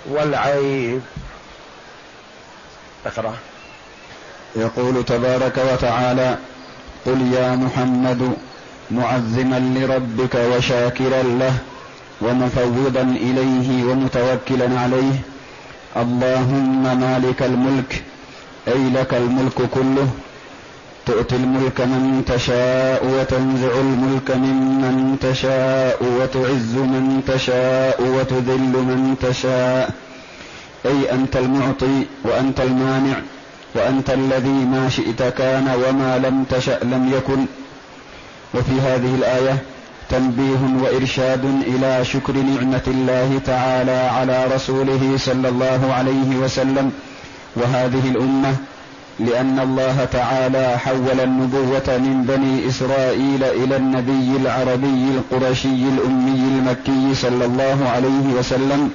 والعيب. 0.10 1.02
اقرأ. 3.06 3.34
يقول 4.56 5.06
تبارك 5.06 5.58
وتعالى 5.74 6.38
قل 7.06 7.34
يا 7.34 7.56
محمد 7.56 8.34
معظما 8.92 9.60
لربك 9.60 10.36
وشاكرا 10.36 11.24
له 11.24 11.54
ومفوضا 12.22 13.02
إليه 13.02 13.84
ومتوكلا 13.84 14.80
عليه 14.80 15.20
اللهم 15.98 17.00
مالك 17.00 17.42
الملك 17.42 18.04
أي 18.68 18.90
لك 18.90 19.14
الملك 19.14 19.70
كله؟ 19.72 20.08
تؤتي 21.06 21.36
الملك 21.36 21.82
من 21.82 22.24
تشاء 22.28 23.06
وتنزع 23.06 23.80
الملك 23.80 24.32
ممن 24.32 25.18
تشاء 25.22 26.04
وتعز 26.04 26.76
من 26.76 27.24
تشاء 27.28 28.02
وتذل 28.02 28.74
من 28.90 29.16
تشاء. 29.22 29.90
أي 30.86 31.12
أنت 31.12 31.38
المعطي 31.38 32.06
وأنت 32.24 32.60
المانع 32.60 33.18
وأنت 33.76 34.10
الذي 34.10 34.50
ما 34.50 34.90
شئت 34.90 35.24
كان 35.24 35.68
وما 35.88 36.18
لم 36.18 36.44
تشأ 36.44 36.80
لم 36.84 37.14
يكن. 37.18 37.46
وفي 38.54 38.82
هذه 38.82 39.16
الآية 39.16 39.58
تنبيه 40.10 40.62
وإرشاد 40.84 41.46
إلى 41.68 42.06
شكر 42.06 42.34
نعمة 42.34 42.84
الله 42.88 43.42
تعالى 43.46 44.10
على 44.18 44.46
رسوله 44.56 45.14
صلى 45.18 45.50
الله 45.50 45.94
عليه 45.94 46.36
وسلم. 46.44 46.92
وهذه 47.56 48.10
الأمة 48.10 48.56
لأن 49.20 49.60
الله 49.60 50.06
تعالى 50.12 50.78
حول 50.80 51.20
النبوة 51.24 51.88
من 51.88 52.24
بني 52.28 52.70
إسرائيل 52.70 53.44
إلى 53.44 53.78
النبي 53.78 54.38
العربي 54.42 55.04
القرشي 55.18 55.68
الأمي 55.94 56.40
المكي 56.60 57.16
صلى 57.16 57.46
الله 57.46 57.90
عليه 57.96 58.34
وسلم 58.40 58.90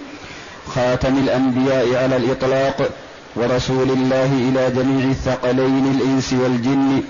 خاتم 0.75 1.19
الأنبياء 1.19 2.03
على 2.03 2.17
الإطلاق 2.17 2.91
ورسول 3.37 3.91
الله 3.91 4.25
إلى 4.49 4.71
جميع 4.83 5.05
الثقلين 5.11 5.95
الإنس 6.01 6.33
والجن 6.33 7.03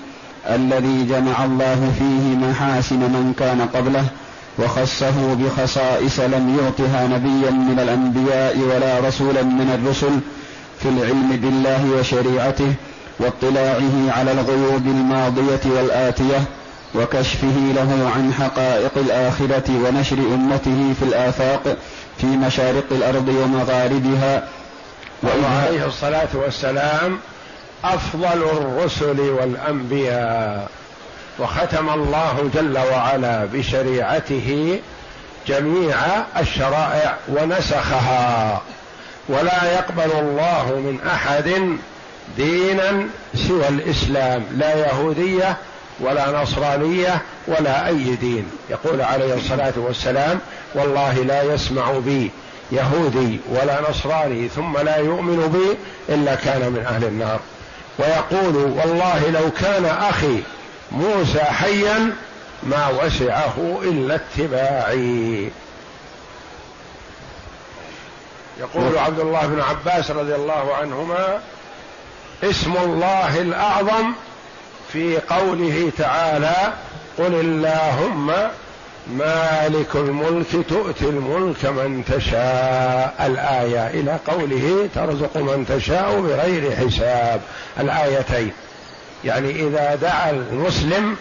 الذي 0.49 1.03
جمع 1.09 1.45
الله 1.45 1.91
فيه 1.99 2.47
محاسن 2.47 2.99
من 2.99 3.33
كان 3.39 3.61
قبله 3.73 4.05
وخصه 4.59 5.33
بخصائص 5.33 6.19
لم 6.19 6.57
يعطها 6.59 7.07
نبيا 7.07 7.51
من 7.51 7.79
الأنبياء 7.83 8.57
ولا 8.59 9.07
رسولا 9.07 9.41
من 9.43 9.79
الرسل 9.83 10.19
في 10.83 10.89
العلم 10.89 11.29
بالله 11.41 11.99
وشريعته 11.99 12.73
واطلاعه 13.19 14.11
على 14.17 14.31
الغيوب 14.31 14.85
الماضية 14.85 15.61
والآتية 15.65 16.43
وكشفه 16.95 17.73
له 17.75 18.11
عن 18.15 18.33
حقائق 18.33 18.91
الآخرة 18.97 19.63
ونشر 19.69 20.17
أمته 20.17 20.93
في 20.99 21.05
الآفاق 21.05 21.77
في 22.17 22.25
مشارق 22.25 22.83
الأرض 22.91 23.27
ومغاربها. 23.27 24.47
وعليه 25.23 25.85
الصلاة 25.85 26.27
والسلام 26.33 27.19
أفضل 27.83 28.43
الرسل 28.43 29.19
والأنبياء 29.19 30.69
وختم 31.39 31.89
الله 31.89 32.49
جل 32.53 32.77
وعلا 32.77 33.45
بشريعته 33.45 34.79
جميع 35.47 35.95
الشرائع 36.39 37.17
ونسخها. 37.29 38.61
ولا 39.31 39.73
يقبل 39.73 40.11
الله 40.19 40.65
من 40.75 40.99
أحد 41.07 41.77
دينا 42.37 43.07
سوى 43.47 43.67
الإسلام 43.67 44.43
لا 44.57 44.75
يهودية 44.75 45.57
ولا 45.99 46.41
نصرانية 46.41 47.21
ولا 47.47 47.87
أي 47.87 48.15
دين. 48.15 48.45
يقول 48.69 49.01
عليه 49.01 49.33
الصلاة 49.33 49.73
والسلام 49.77 50.39
والله 50.75 51.13
لا 51.13 51.43
يسمع 51.43 51.91
بي 51.91 52.31
يهودي 52.71 53.39
ولا 53.49 53.89
نصراني 53.89 54.49
ثم 54.49 54.77
لا 54.77 54.97
يؤمن 54.97 55.47
بي 55.47 55.77
إلا 56.13 56.35
كان 56.35 56.71
من 56.71 56.85
أهل 56.85 57.03
النار. 57.03 57.39
ويقول 57.99 58.55
والله 58.55 59.29
لو 59.29 59.51
كان 59.61 59.85
أخي 59.85 60.39
موسى 60.91 61.39
حيا 61.39 62.15
ما 62.63 62.87
وسعه 63.03 63.79
إلا 63.83 64.15
اتباعي. 64.15 65.49
يقول 68.61 68.97
عبد 68.97 69.19
الله 69.19 69.47
بن 69.47 69.61
عباس 69.61 70.11
رضي 70.11 70.35
الله 70.35 70.75
عنهما 70.75 71.39
اسم 72.43 72.73
الله 72.77 73.41
الأعظم 73.41 74.13
في 74.93 75.17
قوله 75.29 75.91
تعالى 75.97 76.73
قل 77.17 77.33
اللهم 77.33 78.33
مالك 79.07 79.95
الملك 79.95 80.65
تؤتي 80.69 81.05
الملك 81.05 81.65
من 81.65 82.03
تشاء. 82.05 83.15
الآية 83.19 83.87
إلى 83.87 84.19
قوله 84.27 84.89
ترزق 84.95 85.37
من 85.37 85.65
تشاء 85.69 86.19
بغير 86.19 86.75
حساب. 86.75 87.41
الآيتين. 87.79 88.51
يعني 89.23 89.51
إذا 89.67 89.95
دعا 89.95 90.29
المسلم 90.29 91.15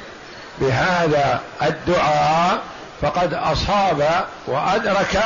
بهذا 0.61 1.40
الدعاء 1.62 2.62
فقد 3.03 3.35
أصاب 3.35 4.24
وأدرك 4.46 5.22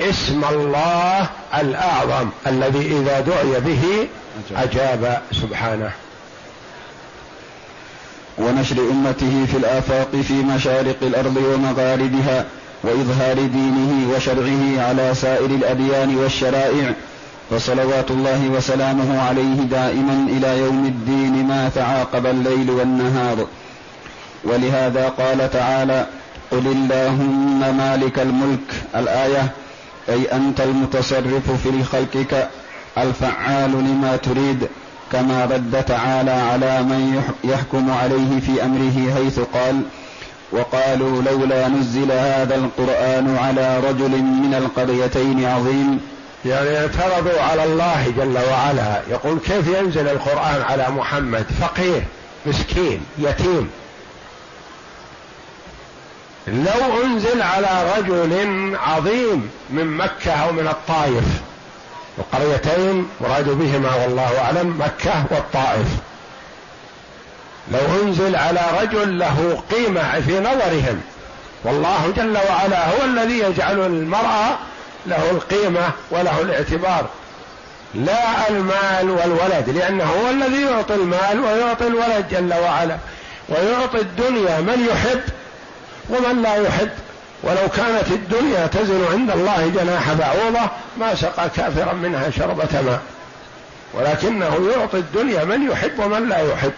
اسم 0.00 0.44
الله 0.50 1.28
الأعظم 1.60 2.28
الذي 2.46 2.78
إذا 2.78 3.20
دعي 3.20 3.60
به 3.60 4.08
أجاب 4.56 5.22
سبحانه. 5.32 5.90
ونشر 8.38 8.76
أمته 8.78 9.46
في 9.52 9.56
الآفاق 9.56 10.08
في 10.28 10.34
مشارق 10.34 10.96
الأرض 11.02 11.36
ومغاربها 11.36 12.44
وإظهار 12.82 13.34
دينه 13.34 14.14
وشرعه 14.16 14.88
على 14.88 15.14
سائر 15.14 15.46
الأديان 15.46 16.16
والشرائع. 16.16 16.92
فصلوات 17.50 18.10
الله 18.10 18.48
وسلامه 18.48 19.22
عليه 19.22 19.62
دائما 19.70 20.26
إلى 20.28 20.58
يوم 20.58 20.86
الدين 20.86 21.46
ما 21.46 21.70
تعاقب 21.74 22.26
الليل 22.26 22.70
والنهار. 22.70 23.46
ولهذا 24.44 25.08
قال 25.08 25.50
تعالى 25.50 26.06
قل 26.50 26.66
اللهم 26.66 27.76
مالك 27.76 28.18
الملك. 28.18 28.74
الآية 28.96 29.52
أي 30.08 30.32
أنت 30.32 30.60
المتصرف 30.60 31.50
في 31.62 31.84
خلقك 31.84 32.48
الفعال 32.98 33.70
لما 33.70 34.16
تريد 34.16 34.68
كما 35.12 35.44
رد 35.44 35.84
تعالى 35.84 36.30
على 36.30 36.82
من 36.82 37.22
يحكم 37.44 37.90
عليه 37.90 38.40
في 38.40 38.64
أمره 38.64 39.14
حيث 39.14 39.40
قال 39.54 39.82
وقالوا 40.52 41.22
لولا 41.22 41.68
نزل 41.68 42.12
هذا 42.12 42.54
القرآن 42.54 43.36
على 43.36 43.80
رجل 43.80 44.10
من 44.22 44.54
القريتين 44.54 45.44
عظيم. 45.44 46.00
يعني 46.44 46.78
اعترضوا 46.78 47.40
على 47.40 47.64
الله 47.64 48.12
جل 48.16 48.38
وعلا. 48.50 49.02
يقول 49.10 49.38
كيف 49.38 49.66
ينزل 49.66 50.08
القرآن 50.08 50.62
على 50.62 50.86
محمد؟ 50.90 51.46
فقير 51.60 52.02
مسكين 52.46 53.00
يتيم. 53.18 53.70
لو 56.52 57.04
أنزل 57.04 57.42
على 57.42 57.92
رجل 57.96 58.76
عظيم 58.76 59.50
من 59.70 59.86
مكة 59.86 60.32
أو 60.32 60.52
من 60.52 60.68
الطائف 60.68 61.24
القريتين 62.18 63.08
مراد 63.20 63.48
بهما 63.48 63.94
والله 63.94 64.40
أعلم 64.40 64.80
مكة 64.80 65.24
والطائف. 65.30 65.86
لو 67.72 68.02
أنزل 68.02 68.36
على 68.36 68.60
رجل 68.82 69.18
له 69.18 69.62
قيمة 69.72 70.20
في 70.20 70.40
نظرهم 70.40 71.00
والله 71.64 72.12
جل 72.16 72.38
وعلا 72.50 72.88
هو 72.88 73.04
الذي 73.04 73.38
يجعل 73.38 73.86
المرأة 73.86 74.58
له 75.06 75.30
القيمة 75.30 75.90
وله 76.10 76.40
الاعتبار. 76.40 77.06
لا 77.94 78.48
المال 78.48 79.10
والولد 79.10 79.70
لأنه 79.70 80.04
هو 80.04 80.30
الذي 80.30 80.62
يعطي 80.62 80.94
المال 80.94 81.40
ويعطي 81.40 81.86
الولد 81.86 82.28
جل 82.30 82.54
وعلا 82.54 82.96
ويعطي 83.48 84.00
الدنيا 84.00 84.60
من 84.60 84.88
يحب 84.90 85.20
ومن 86.08 86.42
لا 86.42 86.54
يحب 86.54 86.90
ولو 87.42 87.68
كانت 87.76 88.08
الدنيا 88.08 88.66
تزن 88.66 89.04
عند 89.12 89.30
الله 89.30 89.68
جناح 89.68 90.12
بعوضة 90.12 90.70
ما 91.00 91.14
سقى 91.14 91.50
كافرا 91.56 91.92
منها 91.92 92.30
شربة 92.30 92.82
ماء. 92.86 93.00
ولكنه 93.94 94.70
يعطي 94.76 94.98
الدنيا 94.98 95.44
من 95.44 95.70
يحب 95.70 95.98
ومن 95.98 96.28
لا 96.28 96.52
يحب. 96.52 96.72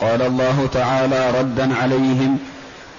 قال 0.00 0.22
الله 0.22 0.68
تعالى 0.72 1.30
ردا 1.30 1.76
عليهم 1.76 2.38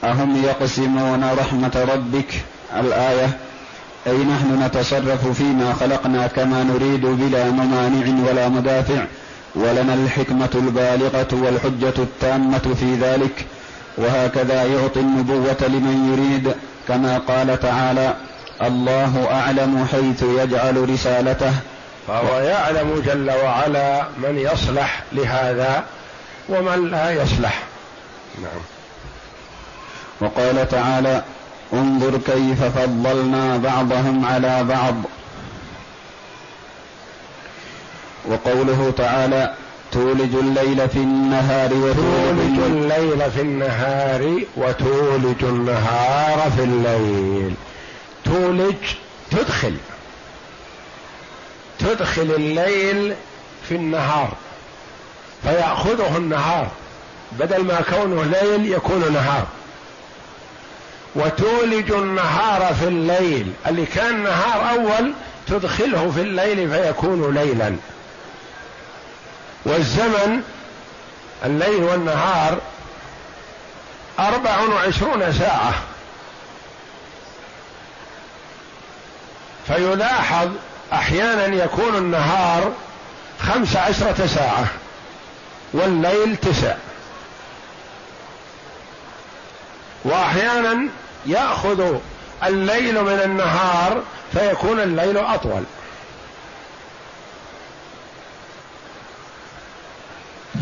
أهم 0.03 0.43
يقسمون 0.43 1.23
رحمة 1.39 1.87
ربك؟ 1.93 2.33
الآية 2.79 3.37
أي 4.07 4.17
نحن 4.17 4.63
نتصرف 4.63 5.27
فيما 5.27 5.73
خلقنا 5.73 6.27
كما 6.27 6.63
نريد 6.63 7.05
بلا 7.05 7.45
ممانع 7.45 8.29
ولا 8.29 8.49
مدافع. 8.49 9.05
ولنا 9.57 9.93
الحكمة 9.93 10.49
البالغة 10.55 11.27
والحجة 11.31 12.01
التامة 12.03 12.75
في 12.79 12.95
ذلك 12.95 13.45
وهكذا 13.97 14.63
يعطي 14.63 14.99
النبوة 14.99 15.57
لمن 15.67 16.13
يريد 16.13 16.53
كما 16.87 17.17
قال 17.17 17.59
تعالى 17.59 18.13
الله 18.61 19.27
أعلم 19.31 19.87
حيث 19.91 20.23
يجعل 20.23 20.89
رسالته. 20.89 21.53
فهو 22.07 22.39
يعلم 22.39 23.03
جل 23.05 23.31
وعلا 23.31 24.03
من 24.17 24.37
يصلح 24.37 25.03
لهذا 25.13 25.83
ومن 26.49 26.91
لا 26.91 27.11
يصلح. 27.11 27.63
نعم. 28.41 28.61
وقال 30.21 30.69
تعالى 30.69 31.23
انظر 31.73 32.17
كيف 32.17 32.63
فضلنا 32.63 33.57
بعضهم 33.57 34.25
على 34.25 34.63
بعض 34.63 34.95
وقوله 38.27 38.93
تعالى 38.97 39.53
تولج 39.91 40.35
الليل 40.35 40.89
في 40.89 40.97
النهار 40.97 41.73
وتولج 41.73 42.59
الليل 42.65 43.31
في 43.31 43.41
النهار 43.41 44.39
وتولج 44.57 45.43
النهار 45.43 46.51
في 46.57 46.63
الليل. 46.63 47.53
تولج 48.25 48.75
تدخل. 49.31 49.75
تدخل 51.79 52.21
الليل 52.35 53.15
في 53.69 53.75
النهار. 53.75 54.33
فيأخذه 55.43 56.17
النهار. 56.17 56.67
بدل 57.39 57.63
ما 57.63 57.81
كونه 57.89 58.23
ليل 58.23 58.71
يكون 58.71 59.13
نهار. 59.13 59.47
وتولج 61.15 61.91
النهار 61.91 62.73
في 62.73 62.87
الليل. 62.87 63.51
اللي 63.67 63.85
كان 63.85 64.23
نهار 64.23 64.69
أول 64.71 65.13
تدخله 65.47 66.11
في 66.11 66.21
الليل 66.21 66.69
فيكون 66.69 67.33
ليلا. 67.33 67.75
والزمن 69.65 70.41
الليل 71.45 71.83
والنهار 71.83 72.57
أربع 74.19 74.59
وعشرون 74.59 75.33
ساعة. 75.33 75.73
فيلاحظ 79.67 80.49
أحيانا 80.93 81.63
يكون 81.63 81.95
النهار 81.95 82.71
خمس 83.39 83.75
عشرة 83.75 84.27
ساعة 84.27 84.65
والليل 85.73 86.37
تسع. 86.37 86.75
وأحيانا 90.03 90.89
يأخذ 91.25 91.97
الليل 92.43 93.03
من 93.03 93.21
النهار 93.25 94.03
فيكون 94.33 94.79
الليل 94.79 95.17
أطول. 95.17 95.63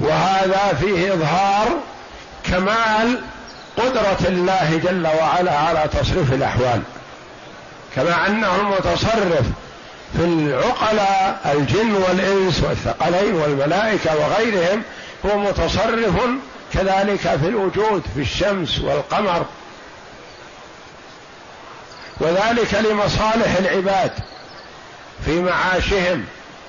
وهذا 0.05 0.77
فيه 0.81 1.13
إظهار 1.13 1.67
كمال 2.43 3.21
قدرة 3.77 4.17
الله 4.27 4.81
جل 4.83 5.07
وعلا 5.07 5.57
على 5.57 5.89
تصريف 5.93 6.33
الأحوال. 6.33 6.81
كما 7.95 8.27
أنه 8.27 8.55
المتصرف 8.55 9.45
في 10.17 10.23
العقلاء 10.23 11.55
الجن 11.55 11.93
والإنس 11.93 12.63
والثقلين 12.63 13.33
والملائكة 13.33 14.15
وغيرهم 14.15 14.83
هو 15.25 15.37
متصرف 15.37 16.15
كذلك 16.73 17.19
في 17.19 17.47
الوجود 17.47 18.03
في 18.15 18.21
الشمس 18.21 18.79
والقمر. 18.79 19.45
وذلك 22.19 22.73
لمصالح 22.73 23.55
العباد 23.59 24.11
في 25.25 25.41
معاشهم 25.41 26.25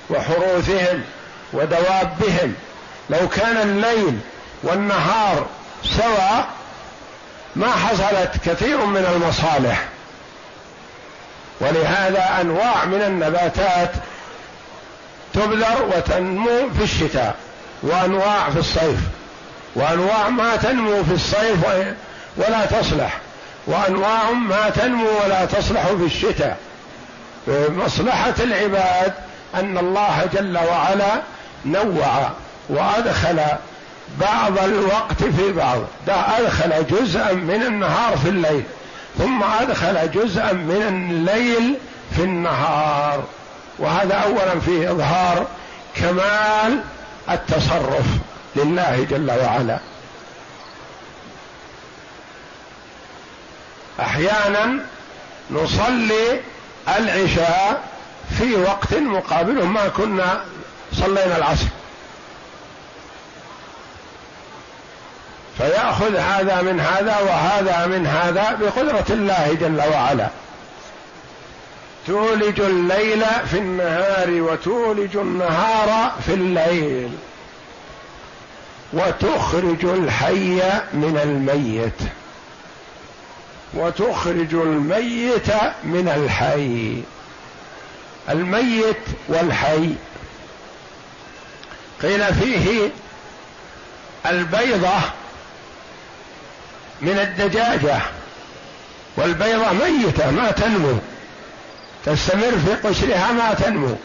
وحروثهم 0.09 1.01
ودوابهم. 1.53 2.55
لو 3.09 3.29
كان 3.29 3.57
الليل 3.57 4.19
والنهار 4.63 5.45
سوا 5.83 6.43
ما 7.55 7.71
حصلت 7.71 8.31
كثير 8.45 8.85
من 8.85 9.05
المصالح. 9.15 9.85
ولهذا 11.61 12.41
أنواع 12.41 12.85
من 12.85 13.01
النباتات 13.01 13.91
تبذر 15.33 15.89
وتنمو 15.95 16.69
في 16.77 16.83
الشتاء 16.83 17.35
وأنواع 17.83 18.49
في 18.49 18.59
الصيف 18.59 18.99
وأنواع 19.75 20.29
ما 20.29 20.55
تنمو 20.55 21.03
في 21.03 21.13
الصيف 21.13 21.57
ولا 22.37 22.65
تصلح 22.65 23.17
وأنواع 23.67 24.31
ما 24.31 24.69
تنمو 24.69 25.07
ولا 25.23 25.45
تصلح 25.45 25.85
في 25.87 26.05
الشتاء. 26.05 26.57
مصلحه 27.69 28.33
العباد 28.39 29.13
أن 29.55 29.77
الله 29.77 30.29
جل 30.33 30.57
وعلا 30.57 31.21
نوع 31.65 32.31
وأدخل 32.69 33.39
بعض 34.19 34.59
الوقت 34.59 35.23
في 35.23 35.51
بعض. 35.51 35.79
ده 36.07 36.13
أدخل 36.13 36.87
جزءا 36.87 37.33
من 37.33 37.63
النهار 37.63 38.17
في 38.17 38.29
الليل 38.29 38.63
ثم 39.17 39.43
أدخل 39.43 40.11
جزءا 40.11 40.53
من 40.53 40.81
الليل 41.11 41.75
في 42.15 42.23
النهار. 42.23 43.23
وهذا 43.79 44.15
اولا 44.15 44.59
فيه 44.59 44.91
إظهار 44.91 45.47
كمال 45.95 46.79
التصرف 47.29 48.05
لله 48.55 49.07
جل 49.09 49.31
وعلا. 49.31 49.79
أحيانا 53.99 54.79
نصلي 55.51 56.39
العشاء 56.97 57.83
في 58.37 58.55
وقت 58.55 58.93
مقابل 58.93 59.63
ما 59.63 59.87
كنا 59.87 60.41
صلينا 60.93 61.37
العصر. 61.37 61.65
فيأخذ 65.57 66.15
هذا 66.15 66.61
من 66.61 66.79
هذا 66.79 67.19
وهذا 67.19 67.85
من 67.85 68.07
هذا 68.07 68.57
بقدرة 68.61 69.05
الله 69.09 69.57
جل 69.61 69.81
وعلا. 69.91 70.27
تولج 72.07 72.61
الليل 72.61 73.23
في 73.51 73.57
النهار 73.57 74.29
وتولج 74.29 75.15
النهار 75.15 76.13
في 76.25 76.33
الليل. 76.33 77.09
وتخرج 78.93 79.85
الحي 79.85 80.61
من 80.93 81.19
الميت. 81.23 82.09
وتخرج 83.73 84.53
الميت 84.53 85.49
من 85.83 86.13
الحي. 86.15 87.03
الميت 88.29 89.03
والحي. 89.27 89.89
قيل 92.01 92.33
فيه 92.33 92.89
البيضة 94.25 95.16
من 97.01 97.19
الدجاجة 97.19 98.01
والبيضة 99.17 99.71
ميتة 99.71 100.31
ما 100.31 100.51
تنمو. 100.51 100.97
تستمر 102.05 102.51
في 102.65 102.87
قشرها 102.87 103.31
ما 103.31 103.53
تنمو. 103.53 103.95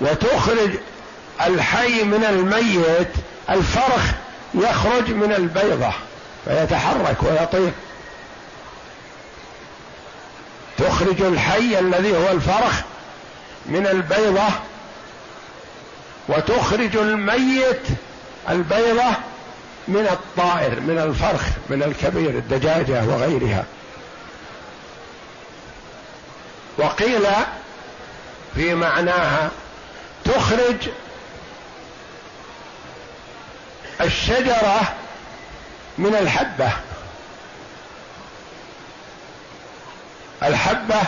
وتخرج 0.00 0.70
الحي 1.40 2.02
من 2.02 2.24
الميت 2.24 3.12
الفرخ 3.50 4.02
يخرج 4.54 5.10
من 5.10 5.32
البيضة 5.32 5.92
فيتحرك 6.44 7.22
ويطير. 7.22 7.72
تخرج 10.78 11.22
الحي 11.22 11.78
الذي 11.78 12.16
هو 12.16 12.30
الفرخ 12.30 12.72
من 13.66 13.86
البيضة 13.86 14.48
وتخرج 16.28 16.96
الميت 16.96 17.82
البيضة 18.50 19.12
من 19.88 20.06
الطائر 20.12 20.80
من 20.80 20.98
الفرخ 20.98 21.42
من 21.68 21.82
الكبير 21.82 22.30
الدجاجة 22.30 23.04
وغيرها. 23.04 23.64
وقيل 26.78 27.26
في 28.54 28.74
معناها 28.74 29.50
تخرج 30.24 30.88
الشجرة 34.00 34.80
من 35.98 36.14
الحبة. 36.14 36.72
الحبة 40.42 41.00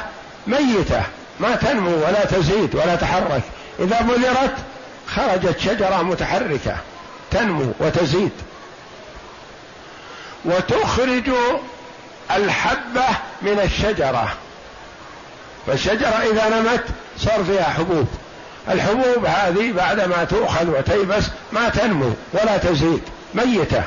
ميتة 0.47 1.03
ما 1.41 1.57
تنمو 1.57 2.07
ولا 2.07 2.25
تزيد 2.25 2.75
ولا 2.75 2.97
تحرك. 2.97 3.43
إذا 3.79 4.01
بذرت 4.01 4.55
خرجت 5.07 5.59
شجرة 5.59 6.03
متحركة 6.03 6.77
تنمو 7.31 7.73
وتزيد. 7.81 8.33
وتخرج 10.44 11.31
الحبة 12.31 13.09
من 13.42 13.61
الشجرة. 13.64 14.37
فالشجرة 15.66 16.22
إذا 16.33 16.48
نمت 16.48 16.85
صار 17.18 17.44
فيها 17.44 17.64
حبوب. 17.64 18.07
الحبوب 18.68 19.24
هذه 19.24 19.72
بعدما 19.72 20.24
تؤخذ 20.24 20.70
وتيبس 20.70 21.24
ما 21.52 21.68
تنمو 21.68 22.12
ولا 22.33 22.57
تزيد 22.57 23.02
ميتة. 23.35 23.83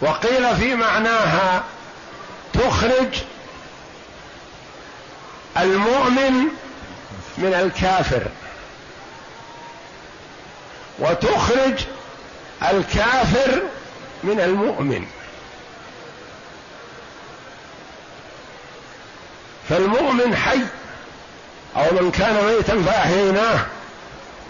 وقيل 0.00 0.56
في 0.56 0.74
معناها 0.74 1.64
تخرج 2.52 3.22
المؤمن 5.56 6.32
من 7.38 7.54
الكافر. 7.54 8.22
وتخرج 10.98 11.84
الكافر 12.62 13.62
من 14.24 14.40
المؤمن. 14.40 15.06
فالمؤمن 19.68 20.36
حي 20.36 20.60
أو 21.76 21.84
من 21.92 22.10
كان 22.10 22.44
ميتا 22.44 22.82
فأحييناه 22.82 23.66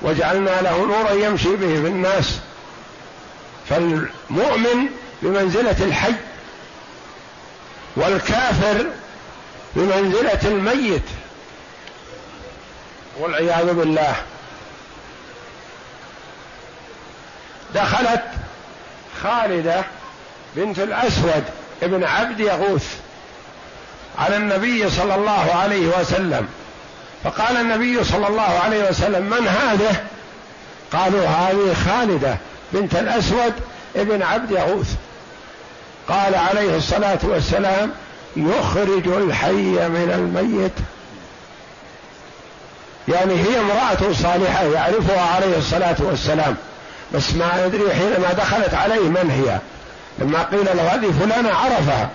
وجعلنا 0.03 0.61
له 0.61 0.87
نورا 0.87 1.11
يمشي 1.11 1.57
به 1.57 1.83
في 1.83 1.89
الناس. 1.89 2.39
فالمؤمن 3.69 4.89
بمنزلة 5.23 5.77
الحي 5.81 6.15
والكافر 7.97 8.87
بمنزلة 9.77 10.41
الميت. 10.45 11.03
والعياذ 13.19 13.73
بالله. 13.73 14.17
دخلت 17.77 18.23
خالدة 19.23 19.85
بنت 20.57 20.79
الأسود 20.79 21.45
ابن 21.83 22.05
عبد 22.05 22.41
يغوث 22.41 22.95
على 24.19 24.37
النبي 24.37 24.91
صلى 24.91 25.15
الله 25.15 25.55
عليه 25.55 25.87
وسلم. 26.01 26.49
فقال 27.25 27.57
النبي 27.57 28.05
صلى 28.05 28.29
الله 28.29 28.61
عليه 28.65 28.89
وسلم 28.89 29.27
من 29.27 29.49
هذه؟ 29.49 30.05
قالوا 30.93 31.27
هذه 31.27 31.77
خالدة 31.87 32.37
بنت 32.73 32.95
الأسود 32.95 33.53
ابن 33.97 34.23
عبد 34.23 34.51
يغوث. 34.51 34.95
قال 36.09 36.35
عليه 36.35 36.77
الصلاة 36.77 37.19
والسلام 37.23 37.93
يخرج 38.37 39.09
الحي 39.09 39.89
من 39.89 40.13
الميت. 40.15 40.73
يعني 43.09 43.35
هي 43.35 43.61
امرأة 43.61 44.13
صالحة 44.13 44.65
يعرفها 44.65 45.35
عليه 45.35 45.59
الصلاة 45.59 45.97
والسلام. 45.99 46.57
بس 47.15 47.35
ما 47.35 47.65
يدري 47.67 47.95
حينما 47.95 48.33
دخلت 48.33 48.75
عليه 48.75 49.01
من 49.01 49.31
هي. 49.31 49.59
لما 50.19 50.43
قيل 50.43 50.65
له 50.65 50.95
هذه 50.95 51.13
فلانة 51.21 51.55
عرفها. 51.55 52.11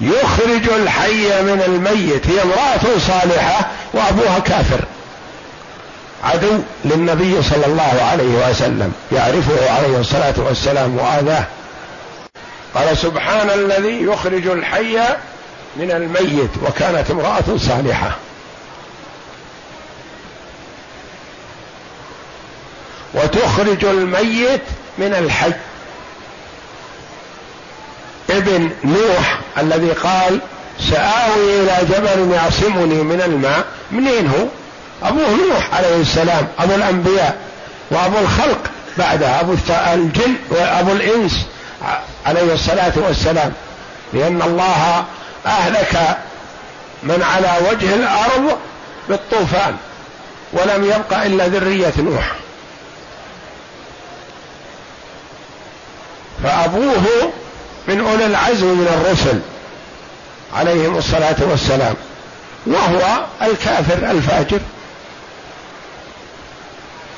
يخرج 0.00 0.68
الحي 0.68 1.42
من 1.42 1.62
الميت. 1.66 2.26
هي 2.26 2.42
امرأة 2.42 2.98
صالحة 2.98 3.70
وأبوها 3.92 4.38
كافر. 4.38 4.80
عدو 6.24 6.58
للنبي 6.84 7.42
صلى 7.42 7.66
الله 7.66 8.02
عليه 8.10 8.50
وسلم. 8.50 8.92
يعرفه 9.12 9.70
عليه 9.70 10.00
الصلاة 10.00 10.34
والسلام 10.36 10.98
وآذاه. 10.98 11.44
قال 12.74 12.98
سبحان 12.98 13.50
الذي 13.50 14.02
يخرج 14.02 14.46
الحي 14.46 14.98
من 15.76 15.90
الميت. 15.90 16.50
وكانت 16.66 17.10
امرأة 17.10 17.56
صالحة. 17.56 18.16
وتخرج 23.14 23.84
الميت 23.84 24.62
من 24.98 25.14
الحي. 25.14 25.52
ابن 28.30 28.70
نوح 28.84 29.38
الذي 29.58 29.92
قال 29.92 30.40
سآوي 30.90 31.60
إلى 31.60 31.78
جبل 31.90 32.32
يعصمني 32.32 33.02
من 33.02 33.22
الماء 33.22 33.64
منين 33.90 34.28
هو؟ 34.28 34.46
أبوه 35.08 35.28
نوح 35.30 35.74
عليه 35.74 36.00
السلام 36.00 36.48
أبو 36.58 36.74
الأنبياء 36.74 37.36
وأبو 37.90 38.18
الخلق 38.18 38.58
بعده 38.98 39.40
أبو 39.40 39.56
الجن 39.94 40.34
وأبو 40.50 40.92
الإنس 40.92 41.46
عليه 42.26 42.54
الصلاة 42.54 42.92
والسلام. 42.96 43.52
لأن 44.12 44.42
الله 44.42 45.04
أهلك 45.46 46.18
من 47.02 47.22
على 47.22 47.68
وجه 47.70 47.94
الأرض 47.94 48.58
بالطوفان 49.08 49.76
ولم 50.52 50.84
يبق 50.84 51.22
إلا 51.22 51.46
ذرية 51.46 51.92
نوح. 51.98 52.32
فأبوه 56.44 57.32
من 57.88 58.00
أولي 58.00 58.26
العزم 58.26 58.66
من 58.66 58.88
الرسل 58.88 59.40
عليهم 60.54 60.96
الصلاة 60.96 61.36
والسلام 61.40 61.94
وهو 62.66 63.24
الكافر 63.42 64.10
الفاجر. 64.10 64.60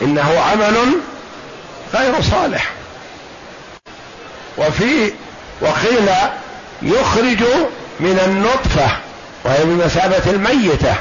إنه 0.03 0.41
عمل 0.41 0.77
غير 1.95 2.15
صالح. 2.31 2.71
وفي 4.59 5.13
وقيل 5.61 6.09
يخرج 6.83 7.43
من 8.01 8.21
النطفة 8.27 8.97
وهي 9.45 9.65
بمثابة 9.65 10.31
الميتة 10.31 10.95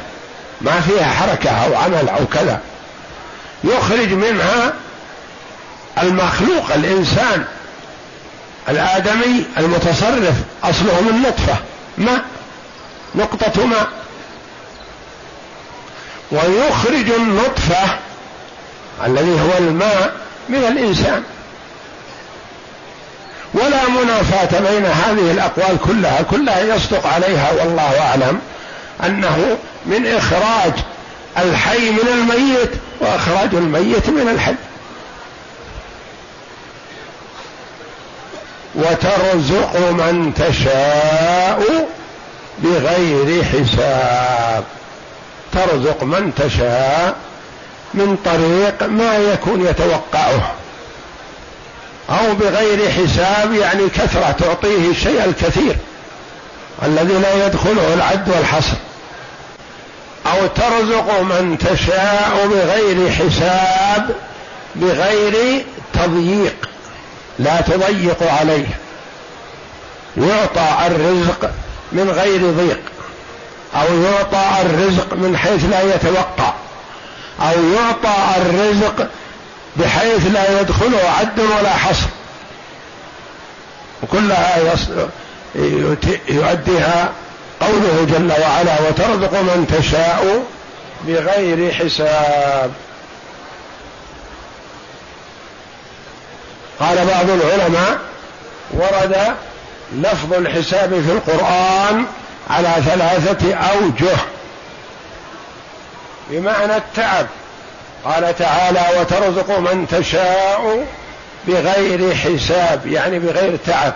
ما 0.61 0.81
فيها 0.81 1.13
حركة 1.13 1.49
أو 1.49 1.75
عمل 1.75 2.09
أو 2.09 2.25
كذا. 2.25 2.61
يخرج 3.63 4.13
منها 4.13 4.73
المخلوق 6.01 6.73
الإنسان. 6.75 7.45
الآدمي 8.69 9.45
المتصرف 9.57 10.33
أصله 10.63 11.01
من 11.01 11.21
نطفة 11.27 11.55
ماء 11.97 12.23
نقطة 13.15 13.65
ماء 13.65 13.87
ويخرج 16.31 17.11
النطفة 17.11 17.97
الذي 19.05 19.41
هو 19.41 19.57
الماء 19.57 20.13
من 20.49 20.57
الإنسان. 20.57 21.23
ولا 23.53 23.89
منافاة 23.89 24.59
بين 24.59 24.85
هذه 24.85 25.31
الأقوال 25.31 25.77
كلها 25.87 26.21
كلها 26.21 26.75
يصدق 26.75 27.07
عليها 27.07 27.51
والله 27.51 27.99
أعلم 28.01 28.39
أنه 29.05 29.57
من 29.85 30.07
إخراج 30.07 30.73
الحي 31.37 31.89
من 31.89 32.07
الميت 32.13 32.71
وإخراج 33.01 33.55
الميت 33.55 34.09
من 34.09 34.29
الحي. 34.29 34.55
وترزق 38.75 39.91
من 39.91 40.33
تشاء 40.33 41.87
بغير 42.59 43.43
حساب. 43.43 44.63
ترزق 45.53 46.03
من 46.03 46.31
تشاء 46.35 47.15
من 47.93 48.17
طريق 48.25 48.89
ما 48.89 49.17
يكون 49.17 49.65
يتوقعه. 49.65 50.53
أو 52.09 52.33
بغير 52.33 52.91
حساب 52.91 53.53
يعني 53.53 53.89
كثرة 53.89 54.31
تعطيه 54.31 54.91
الشيء 54.91 55.25
الكثير 55.25 55.75
الذي 56.83 57.13
لا 57.13 57.45
يدخله 57.45 57.93
العد 57.93 58.29
والحصر. 58.29 58.77
أو 60.25 60.47
ترزق 60.47 61.21
من 61.21 61.57
تشاء 61.57 62.47
بغير 62.47 63.11
حساب 63.11 64.15
بغير 64.75 65.65
تضييق. 65.93 66.69
لا 67.39 67.61
تضيق 67.61 68.31
عليه. 68.33 68.67
يعطى 70.17 70.87
الرزق 70.87 71.51
من 71.91 72.09
غير 72.09 72.51
ضيق 72.51 72.79
أو 73.75 74.01
يعطى 74.01 74.61
الرزق 74.61 75.13
من 75.13 75.37
حيث 75.37 75.65
لا 75.65 75.95
يتوقع 75.95 76.53
أو 77.41 77.63
يعطى 77.73 78.15
الرزق 78.37 79.07
بحيث 79.75 80.27
لا 80.33 80.61
يدخله 80.61 80.99
عد 81.19 81.39
ولا 81.39 81.69
حصر. 81.69 82.07
وكلها 84.03 84.57
يؤديها 86.29 87.09
قوله 87.61 88.07
جل 88.11 88.31
وعلا 88.41 88.81
وترزق 88.81 89.33
من 89.41 89.77
تشاء 89.79 90.43
بغير 91.07 91.73
حساب. 91.73 92.71
قال 96.79 97.05
بعض 97.05 97.29
العلماء 97.29 97.99
ورد 98.71 99.17
لفظ 99.95 100.33
الحساب 100.33 100.89
في 100.89 101.11
القرآن 101.11 102.05
على 102.49 102.69
ثلاثة 102.85 103.55
أوجه. 103.55 104.17
بمعنى 106.29 106.77
التعب. 106.77 107.27
قال 108.05 108.35
تعالى 108.37 108.81
وترزق 108.99 109.59
من 109.59 109.87
تشاء 109.91 110.85
بغير 111.47 112.15
حساب 112.15 112.87
يعني 112.87 113.19
بغير 113.19 113.57
تعب. 113.65 113.93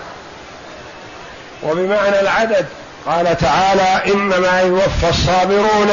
وبمعنى 1.64 2.20
العدد. 2.20 2.66
قال 3.08 3.38
تعالى 3.38 4.14
إنما 4.14 4.62
يوفى 4.62 5.10
الصابرون 5.10 5.92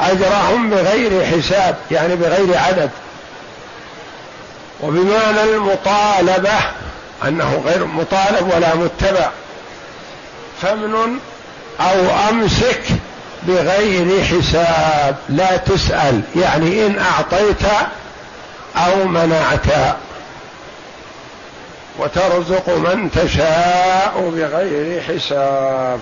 أجرهم 0.00 0.70
بغير 0.70 1.24
حساب 1.24 1.76
يعني 1.90 2.16
بغير 2.16 2.58
عدد. 2.58 2.90
وبمعنى 4.80 5.42
المطالبة 5.42 6.58
أنه 7.24 7.62
غير 7.66 7.84
مطالب 7.84 8.52
ولا 8.54 8.74
متبع. 8.74 9.30
فمن 10.62 11.18
أو 11.80 12.28
أمسك 12.30 12.82
بغير 13.42 14.24
حساب 14.24 15.16
لا 15.28 15.56
تسأل 15.56 16.22
يعني 16.36 16.86
إن 16.86 16.98
أعطيت 16.98 17.62
أو 18.76 19.04
منعت. 19.04 19.96
وترزق 21.98 22.68
من 22.68 23.10
تشاء 23.10 24.32
بغير 24.34 25.02
حساب. 25.02 26.00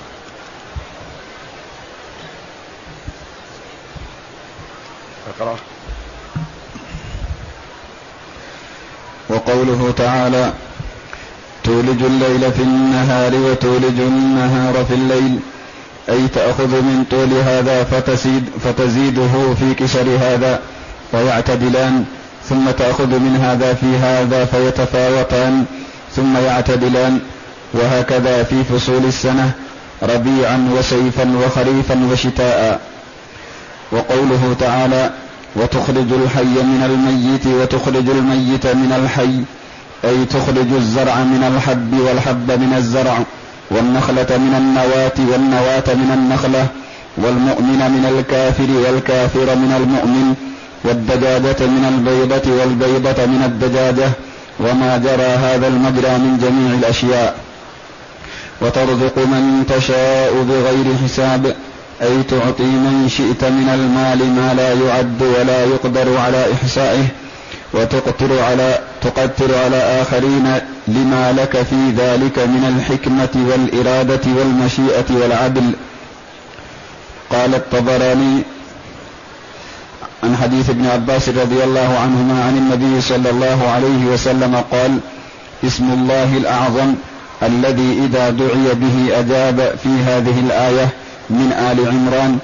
اقرأ. 5.38 5.56
وقوله 9.28 9.94
تعالى 9.96 10.52
تولج 11.64 12.02
الليل 12.02 12.52
في 12.52 12.62
النهار 12.62 13.34
وتولج 13.34 14.00
النهار 14.00 14.84
في 14.84 14.94
الليل. 14.94 15.38
أي 16.08 16.28
تأخذ 16.28 16.68
من 16.68 17.04
طول 17.10 17.32
هذا 17.32 17.84
فتزيد 17.84 18.44
فتزيده 18.64 19.54
في 19.58 19.74
كسر 19.74 20.06
هذا 20.20 20.60
فيعتدلان 21.10 22.04
ثم 22.48 22.70
تأخذ 22.70 23.06
من 23.06 23.36
هذا 23.42 23.74
في 23.74 23.96
هذا 23.96 24.44
فيتفاوتان. 24.44 25.64
ثم 26.16 26.36
يعتدلان. 26.36 27.20
وهكذا 27.72 28.42
في 28.42 28.64
فصول 28.64 29.04
السنة 29.04 29.50
ربيعا 30.02 30.70
وسيفا 30.78 31.36
وخريفا 31.44 32.08
وشتاء. 32.12 32.80
وقوله 33.92 34.56
تعالى 34.60 35.10
وتخرج 35.56 36.12
الحي 36.22 36.54
من 36.72 36.82
الميت 36.90 37.46
وتخرج 37.46 38.08
الميت 38.08 38.66
من 38.66 38.92
الحي 39.00 39.36
أي 40.04 40.24
تخرج 40.24 40.72
الزرع 40.76 41.14
من 41.32 41.42
الحب 41.56 42.00
والحب 42.00 42.50
من 42.50 42.74
الزرع 42.76 43.18
والنخلة 43.70 44.30
من 44.44 44.54
النواة 44.58 45.18
والنواة 45.32 45.88
من 46.02 46.10
النخلة 46.14 46.66
والمؤمن 47.16 47.80
من 47.96 48.04
الكافر 48.18 48.70
والكافر 48.70 49.54
من 49.56 49.72
المؤمن 49.80 50.34
والدجاجة 50.84 51.66
من 51.66 51.84
البيضة 51.92 52.46
والبيضة 52.60 53.26
من 53.26 53.42
الدجاجة 53.44 54.08
وما 54.60 54.96
جرى 54.96 55.30
هذا 55.46 55.66
المجرى 55.68 56.18
من 56.18 56.38
جميع 56.42 56.78
الأشياء. 56.78 57.34
وترزق 58.62 59.18
من 59.18 59.64
تشاء 59.68 60.32
بغير 60.48 60.96
حساب 61.04 61.56
أي 62.02 62.22
تعطي 62.22 62.62
من 62.62 63.08
شئت 63.08 63.44
من 63.44 63.68
المال 63.68 64.30
ما 64.30 64.54
لا 64.54 64.72
يعد 64.72 65.22
ولا 65.22 65.64
يقدر 65.64 66.18
على 66.18 66.52
إحصائه 66.52 67.06
وتقتر 67.72 68.42
على 68.42 68.78
تقتر 69.00 69.58
على 69.64 69.76
آخرين 69.76 70.58
لما 70.88 71.32
لك 71.32 71.62
في 71.62 71.90
ذلك 71.96 72.38
من 72.38 72.76
الحكمة 72.76 73.46
والإرادة 73.50 74.20
والمشيئة 74.38 75.04
والعدل. 75.10 75.72
قال 77.30 77.54
الطبراني 77.54 78.42
عن 80.24 80.36
حديث 80.36 80.70
ابن 80.70 80.86
عباس 80.86 81.28
رضي 81.28 81.64
الله 81.64 81.98
عنهما 81.98 82.44
عن 82.44 82.56
النبي 82.56 83.00
صلى 83.00 83.30
الله 83.30 83.68
عليه 83.74 84.04
وسلم 84.06 84.64
قال 84.72 84.98
اسم 85.64 85.92
الله 85.92 86.36
الأعظم 86.36 86.94
الذي 87.42 88.00
إذا 88.04 88.30
دعي 88.30 88.74
به 88.74 89.18
أجاب 89.18 89.74
في 89.82 89.88
هذه 89.88 90.40
الآية 90.40 90.88
من 91.30 91.52
آل 91.52 91.88
عمران. 91.88 92.38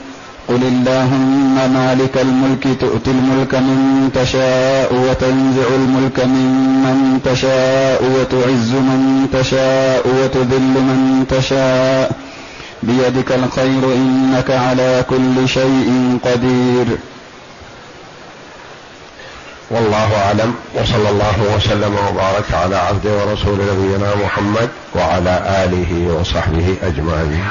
قل 0.49 0.63
اللهم 0.63 1.55
مالك 1.75 2.19
الملك 2.19 2.81
تؤتي 2.81 3.11
الملك 3.11 3.55
من 3.55 4.11
تشاء 4.15 4.95
وتنزع 4.95 5.69
الملك 5.75 6.21
ممن 6.21 7.21
تشاء 7.25 8.05
وتعز 8.05 8.73
من 8.73 9.29
تشاء 9.33 10.09
وتذل 10.09 10.61
من 10.61 11.27
تشاء. 11.31 12.13
بيدك 12.83 13.33
الخير 13.33 13.95
انك 13.95 14.51
على 14.51 15.05
كل 15.11 15.49
شيء 15.49 16.19
قدير. 16.25 16.87
والله 19.71 20.17
اعلم. 20.25 20.55
وصلى 20.75 21.11
الله 21.11 21.57
وسلم 21.57 21.97
وبارك 22.09 22.55
على 22.55 22.77
عبده 22.77 23.11
ورسول 23.11 23.59
نبينا 23.73 24.15
محمد 24.25 24.69
وعلى 24.95 25.65
اله 25.65 26.17
وصحبه 26.21 26.77
اجمعين. 26.83 27.45